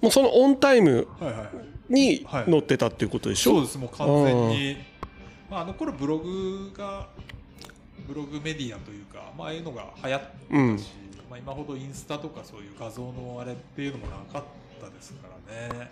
[0.00, 1.48] もうそのオンタイムはいはい
[1.92, 2.44] にはい。
[2.46, 3.78] 載ってたっていうことでしょ、そうです。
[3.78, 4.76] もう完全に。
[5.50, 7.08] まあ、あの頃ブログが
[8.06, 10.76] ブログメディアというか、まあああいうのが流行ってたし、うん。
[11.30, 14.44] まあ、今ほどインスタとかそういう画像のあれっていうのもなかっ
[14.80, 15.90] たですからね、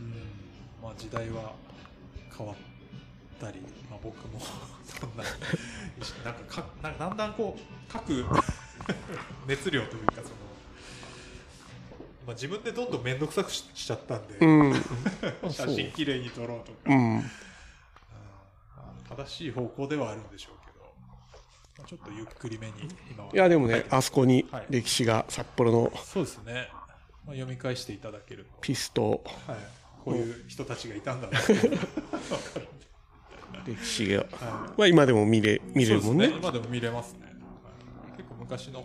[0.00, 0.12] うん。
[0.82, 1.54] まあ、時代は
[2.36, 2.56] 変わっ
[3.40, 4.40] たり、まあ、僕も
[4.86, 5.24] そんな
[6.24, 8.24] なんかかなんかだんだんこう書く
[9.48, 10.24] 熱量というかその、
[12.26, 14.74] まあ、自分でどんどん面倒くさくししちゃったんで、うん。
[15.50, 17.16] 写真きれいに撮ろうとか、うん。
[17.16, 17.30] うん。
[19.08, 20.57] 正しい方向ではあるんでしょう
[21.86, 22.72] ちょっとゆっくりめに
[23.10, 23.30] 今は。
[23.32, 24.66] いやでもねあそこにはい。
[24.70, 26.68] 歴史が札幌のそうですね、
[27.26, 29.22] まあ、読み返していただけるピスト。
[29.46, 29.60] と、はい、
[30.04, 31.38] こういう人たちがいたんだな。
[33.66, 36.26] 歴史が、はまあ、今でも見れ見れるもんね。
[36.26, 37.32] そうです今でも見れますね、はい。
[38.16, 38.84] 結構昔の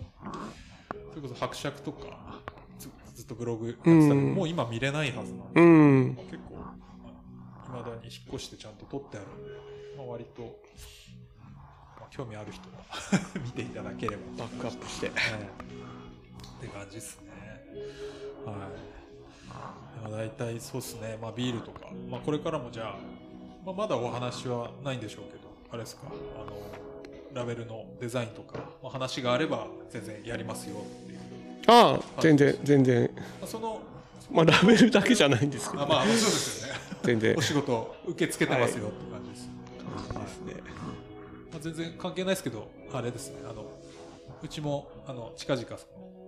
[1.10, 2.42] それこそ伯爵とか
[2.80, 6.16] ずずっとブログやってたけもう今見れないはずなんで、うん。
[6.16, 6.58] まあ結構い。
[7.74, 9.50] まだに引っ越してちゃんと撮ってあるんで、
[9.98, 10.52] まあ、割と、まあ、
[12.16, 12.86] 興味ある人は
[13.44, 14.44] 見ていただければ。
[14.44, 15.08] バックアップして。
[15.08, 15.16] はい。
[15.16, 15.16] っ
[16.62, 17.32] て感じですね。
[18.46, 18.56] はい。
[20.04, 22.98] まあ大体そうですね、まあ、ビールとか、まあ、これからもじゃあ、
[23.66, 26.04] まあ、まだお話はないんでしょうけどあれですか？
[26.08, 26.10] あ
[26.46, 26.54] の
[27.34, 31.20] ラベルのデザインとか、まあ、話があれば全然やりますよっていう、
[31.68, 33.10] ああ全然全然。
[33.16, 33.82] まあ、その
[34.32, 36.80] まあラベルだけじゃないんですけど、あまあそうですよね。
[37.04, 37.36] 全然。
[37.38, 39.50] お仕事受け付けてますよって感じです、
[40.14, 40.64] ですね
[41.54, 43.38] まあ、全然関係ないですけどあれですね。
[43.50, 43.66] あの
[44.42, 45.78] うちもあの近々その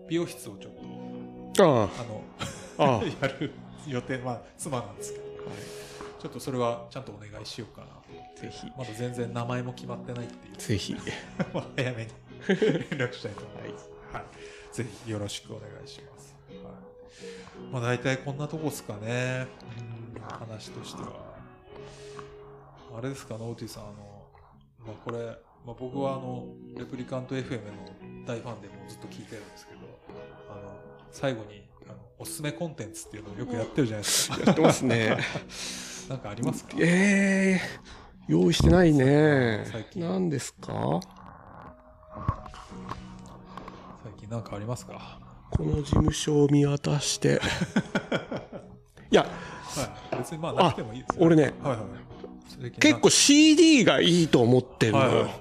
[0.08, 0.74] 美容室をちょっ
[1.54, 2.04] とああ。
[2.04, 2.24] の
[2.78, 3.00] ああ。
[3.00, 3.52] あ やる
[3.88, 5.26] 予定まあ妻なんですけど
[6.20, 7.88] ちょっとそれはちゃんとお願いしようかな
[8.42, 8.68] ぜひ。
[8.78, 10.58] まだ全然名前も決まってないっていう。
[10.58, 10.96] ぜひ。
[11.54, 12.12] まあ早めに
[12.48, 14.26] 連絡したいと思います、はい、
[14.72, 19.48] ぜひよろしくお願いします、はい、まあ大体こんなとこですかね。
[19.80, 19.96] うん
[20.40, 21.36] 話としては。
[22.98, 24.15] あれですかノーティさんあの、
[24.86, 25.18] まあ、これ、
[25.66, 29.80] まあ、僕はあのレプリカント FM の大ファンでもうずっと聞いてるんですけど
[30.50, 30.62] あの
[31.12, 34.38] 最後にあのおすすめコンテンツっていうのをよくやってるじゃないですか。
[34.46, 35.18] やってますね。
[36.10, 36.72] なんかありますか？
[36.80, 37.62] ええ
[38.28, 39.66] 用意してないね。
[39.72, 40.02] 最近。
[40.08, 41.00] 何ですか？
[44.04, 45.20] 最近なんかありますか？
[45.52, 47.40] この事務所を見渡して。
[49.12, 49.24] いや。
[49.24, 49.28] は
[50.14, 50.18] い。
[50.18, 51.26] 別にまあなくてもいいですよ。
[51.26, 51.54] 俺ね。
[51.64, 51.80] はいはい
[52.80, 55.32] 結構 CD がいいと思ってるのよ、はいはい。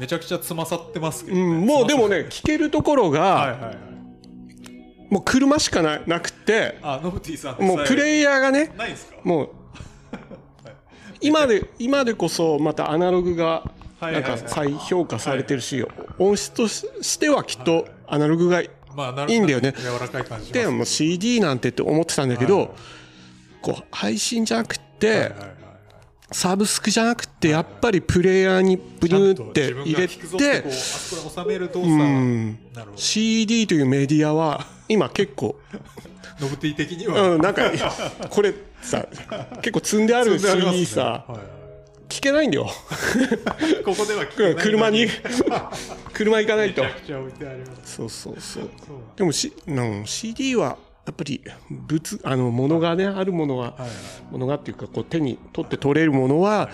[0.00, 3.60] めちゃくちゃつまさってますけど、うん、もうでもね聞けるところが、はいはい。
[3.60, 3.76] はい
[5.10, 9.16] もう車しかななくてあノブティさんもうプイレイヤーがねないですか？
[9.24, 9.48] もう
[11.22, 13.62] 今で今でこそまたアナログが
[14.02, 14.30] なんかはいはい。
[14.32, 15.82] はい再評価されてるし
[16.18, 18.68] 音質としてはきっとアナログがい
[19.28, 19.72] いいんだよね。
[19.78, 22.68] 柔らかい感じでもう CD なんてって思ってたんだけど、はい。
[23.62, 25.57] こう配信じゃなくて、はいはいはい
[26.30, 30.64] サブスクじゃなくてやっぱりプレイヤーにブニューって入れて
[31.80, 32.58] うん。
[32.96, 35.58] CD というメディアは今結構、
[36.40, 37.70] ノブティ的には、うん、なんか
[38.28, 39.06] これさ
[39.62, 41.24] 結構積んである CD さ。
[42.08, 42.66] 聞けないんだよ。
[43.84, 45.06] ここでは聞けないうん車に
[46.14, 46.82] 車行かないと。
[46.82, 47.96] めちゃくちゃ置いてあります。
[47.96, 48.70] そうそうそう。
[49.14, 50.78] でも、C うん CD は
[51.08, 53.74] やっぱり物あの物がねあるものは
[54.30, 56.68] ものがっていうかこう手に取って取れるものは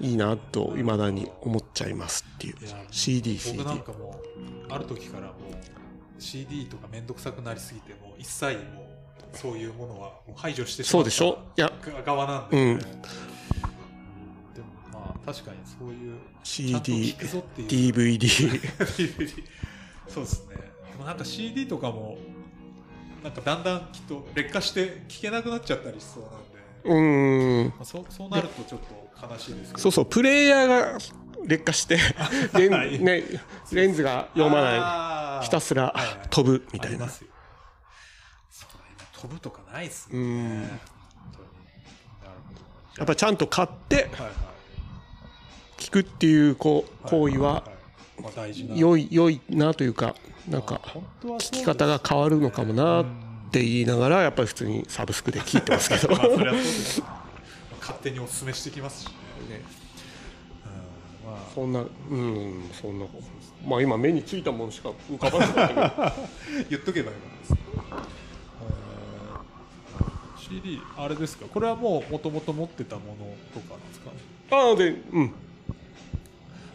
[0.00, 2.56] いいなといまだに思っちゃいますっていう。
[2.90, 4.20] CD CD 僕なんかも
[4.68, 8.82] うある時からもう CD とかめんどくさくなりすぎてもう一切も
[9.32, 11.38] うそういうものは排除してしまったそうでしょ？
[11.56, 11.72] いや。
[12.04, 12.80] 側なんで、うん。
[15.24, 17.68] 確かにそういう CD ちゃんと聞くぞっていう。
[17.68, 19.44] DVD DVD
[20.06, 20.56] そうですね。
[20.92, 22.16] でもなんか CD とかも
[23.22, 27.68] なんかだんだんきっと劣化して聞けなくなっちゃったりしそうなんで、うーん。
[27.68, 29.78] まあ、そうそうなるとちょっと悲しいですけど。
[29.78, 30.98] そうそうプレイヤーが
[31.44, 31.98] 劣化して
[32.54, 33.22] レン,、ね、
[33.72, 35.44] レンズが読まない。
[35.44, 35.94] ひたすら
[36.30, 37.08] 飛ぶみたいな。
[37.08, 37.28] そう
[39.12, 40.62] 飛ぶとかないっすようん。
[42.98, 44.08] やっぱちゃんと買って
[45.76, 47.64] 聞くっていうこう行為は
[48.74, 50.14] 良い良いなというか
[50.48, 50.80] なんか
[51.22, 53.04] 聞き方が変わるのかもなっ
[53.50, 56.14] て言いながらやっぱり普通にサブスクで聞いてますけど。
[57.80, 59.12] 勝手にお勧めしてきますしね、
[61.24, 61.30] うん。
[61.30, 61.40] まあ。
[61.54, 63.06] そんなうんそんな
[63.64, 66.66] まあ今目についたものしか浮かばなかったけど。
[66.70, 67.66] 言っとけばよかったです。
[70.42, 71.46] えー CD あれですか？
[71.46, 74.10] これはもうもともと持ってたものとかなんですか？
[74.56, 75.32] ああでうん。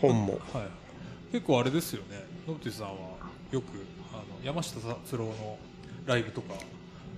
[0.01, 0.39] 本も。
[0.53, 0.63] はい
[1.31, 2.23] 結構あれですよね。
[2.47, 2.93] ノブティさんは
[3.51, 3.65] よく
[4.13, 5.57] あの山下達郎の
[6.05, 6.53] ライブとか。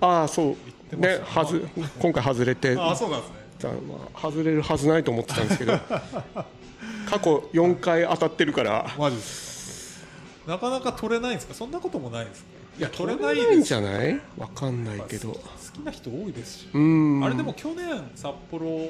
[0.02, 0.56] ああそ
[0.92, 0.96] う。
[0.98, 1.20] ね。
[1.24, 1.68] はず
[2.00, 2.76] 今回外れて。
[2.80, 3.36] ああそうなんですね。
[3.64, 5.78] あまあ、外れるはずないと思ってたんですけど。
[7.10, 8.94] 過去4回当たってるから。
[8.98, 10.04] マジです
[10.46, 10.52] か。
[10.54, 11.54] なかなか取れないんですか？
[11.54, 12.48] そんなこともないんですか？
[12.80, 14.20] いや取取れないんじゃない？
[14.38, 15.30] わかんないけど。
[15.32, 15.40] 好
[15.74, 17.24] きな人多いですし、うん。
[17.24, 18.90] あれでも去年札幌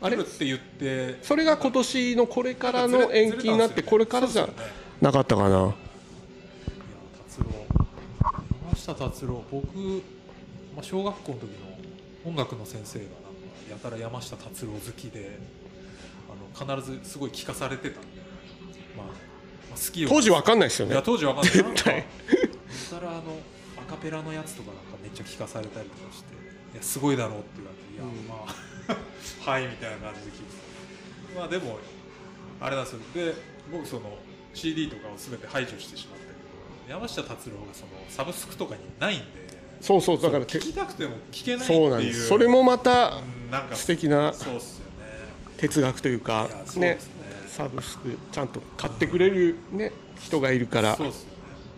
[0.00, 1.18] あるって言って。
[1.22, 4.48] それが今年のこれからの延期になってこれからじゃ
[5.00, 5.48] なかったかな？
[5.48, 5.74] いや
[7.26, 7.66] 達郎
[8.66, 9.44] 山下達郎。
[9.50, 11.48] 僕、まあ、小学校の時の
[12.24, 13.20] 音楽の先生がなんか
[13.70, 15.38] やたら山下達郎好きで
[16.28, 18.08] あの必ずすごい聞かされてたんで、
[18.96, 19.12] まあま
[19.74, 21.52] あ、好きよ当時わかんないですよいやね当時わかんない。
[21.52, 21.96] 絶対。
[21.96, 22.04] や
[22.90, 23.20] たらあの
[23.78, 26.34] アカペラのやつとかなんかめっちゃ聞かされたりとかして
[26.74, 28.28] いやすごいだろうって言われていや、うん。
[28.28, 28.69] まあ
[29.44, 30.60] はいみたいな感じで聞いて。
[31.36, 31.78] まあでも
[32.60, 33.00] あれなんですよ。
[33.14, 33.34] で
[33.72, 34.18] 僕その
[34.54, 39.24] CD とかを全て排除してしまったけど山下達郎がそのサブスクとかにないんで
[39.80, 42.28] そうそうだからて聞きたくても聞けないっていうそうなんです。
[42.28, 45.06] それもまたうんなんか素敵なそうっすよね。
[45.56, 46.80] 哲学というかね。
[46.80, 46.98] ね
[47.48, 50.96] サブスクちゃんと買ってくれるね人がいるから。
[50.96, 51.36] そうですよね、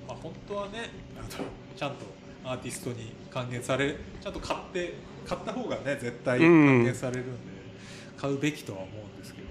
[0.08, 0.90] まあ、本当はね
[1.76, 1.96] ちゃんと
[2.44, 4.94] アーティストに還元されちゃんと買って
[5.26, 7.32] 買った方がね絶対還元されるんで、
[8.16, 9.48] 買うべきとは思うんですけど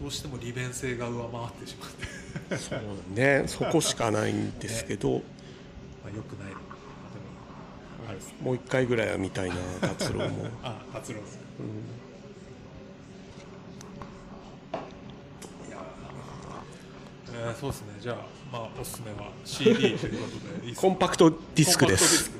[0.00, 2.56] どうしても利便性が上回ってしまって。
[2.58, 2.80] そう
[3.14, 5.22] ねそこしかないんですけど。
[6.04, 6.60] まあ良くないのでも
[8.08, 10.48] あれですねもう一回ぐらいは見たいな達郎も。
[10.62, 11.40] あ達郎ですね
[15.68, 17.88] いやーえーそうですね。
[18.00, 18.16] じゃあ
[18.52, 20.28] まあおすすめは CD というこ
[20.62, 22.28] とでコンパクトディスクです。
[22.30, 22.34] ね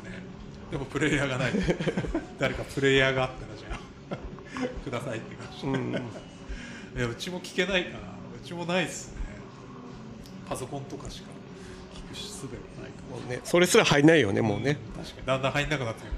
[0.75, 1.53] でもプレイヤーがない。
[2.37, 3.79] 誰かプレイヤーがあったらじゃ
[4.11, 4.16] あ
[4.85, 5.93] くださいって感じ、うん
[6.97, 7.99] いやうちも聞けないかな。
[7.99, 8.01] う
[8.45, 9.14] ちもないっすね。
[10.49, 11.29] パソコンとかしか
[11.95, 12.53] 聞く術が
[12.83, 14.77] ないかもねそれすら入んないよねもうね。
[14.97, 15.27] 確かに。
[15.29, 16.11] だんだん入んなくなってくる。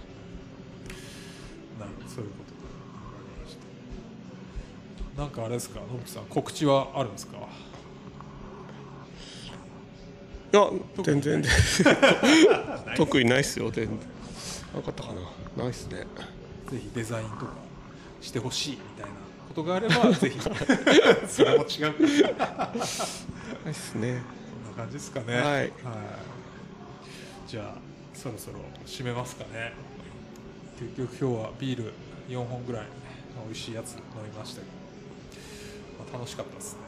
[1.80, 2.36] なるほどそういうこ
[5.16, 5.80] となんかあれですか？
[5.80, 7.36] 野口さん告知はあるんですか？
[10.52, 10.70] いや
[11.04, 11.44] 全然。
[12.96, 13.98] 特にないっすよ全然
[14.76, 15.12] なかったか
[15.56, 15.64] な。
[15.64, 16.06] ないっすね。
[16.70, 17.52] ぜひデザインとか
[18.20, 19.12] してほしいみたいな
[19.48, 20.38] ことがあれば ぜひ。
[21.26, 24.22] それも違うないっすね。
[24.64, 25.36] こんな感じですかね。
[25.38, 25.72] はい。
[27.48, 27.78] じゃあ
[28.12, 29.72] そろそろ締めますかね。
[30.78, 31.92] 結局今日はビール
[32.28, 32.86] 4本ぐらい
[33.46, 34.72] 美味しいやつ飲みましたけど、
[36.04, 36.80] まあ、楽しかったですね。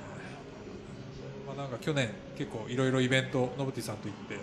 [1.47, 4.37] まあなんか去年結構いろいろイベントノブティさんと行って、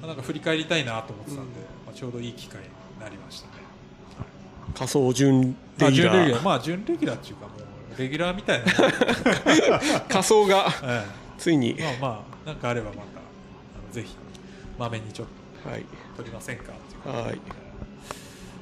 [0.00, 2.68] まあなんか振り返りたいなと思ってたんで、まあちょうどいい機会に
[3.00, 3.52] なりましたね。
[4.74, 7.52] 仮想準まあレギュラーまあ準レギュラーっていうかも
[7.96, 10.00] うレギュラーみたいな。
[10.08, 10.66] 仮想が。
[10.82, 11.04] え
[11.38, 11.74] ついに。
[11.78, 13.04] えまあまあなんかあればまたあ
[13.86, 14.16] のぜひ
[14.78, 15.28] まめにちょっ
[15.62, 15.84] とはい。
[16.16, 17.40] 取りませんかっていうはい。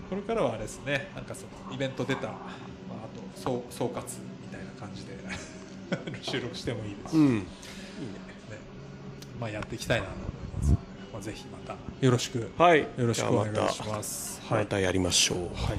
[0.09, 1.11] これからはあれですね。
[1.15, 4.01] なんかそのイベント出た、まあ、あと総総括
[4.43, 5.17] みたいな感じで
[6.23, 7.47] 収録してもいいですし、ねうん。
[9.41, 10.29] まあ、やっていきたいなと思い
[10.61, 11.75] ますまあ、ぜひまた。
[12.05, 12.39] よろしく。
[12.41, 12.87] よはい。
[12.99, 14.39] ろしくお願いします。
[14.45, 14.55] また。
[14.57, 15.39] またやりましょう。
[15.39, 15.79] はい。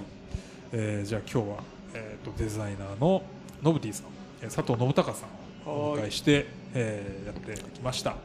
[0.72, 1.64] えーじゃあ今日は、
[1.94, 3.22] えー、とデザイナーの
[3.62, 4.06] ノブティさん。
[4.42, 5.28] えー佐藤信孝さ
[5.68, 8.16] んをお迎えして、えーやってきました、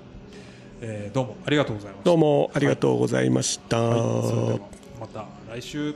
[0.81, 2.05] えーどうもありがとうございました。
[2.05, 4.59] どうもありがとうございました、はい、それでは
[5.01, 5.95] また来週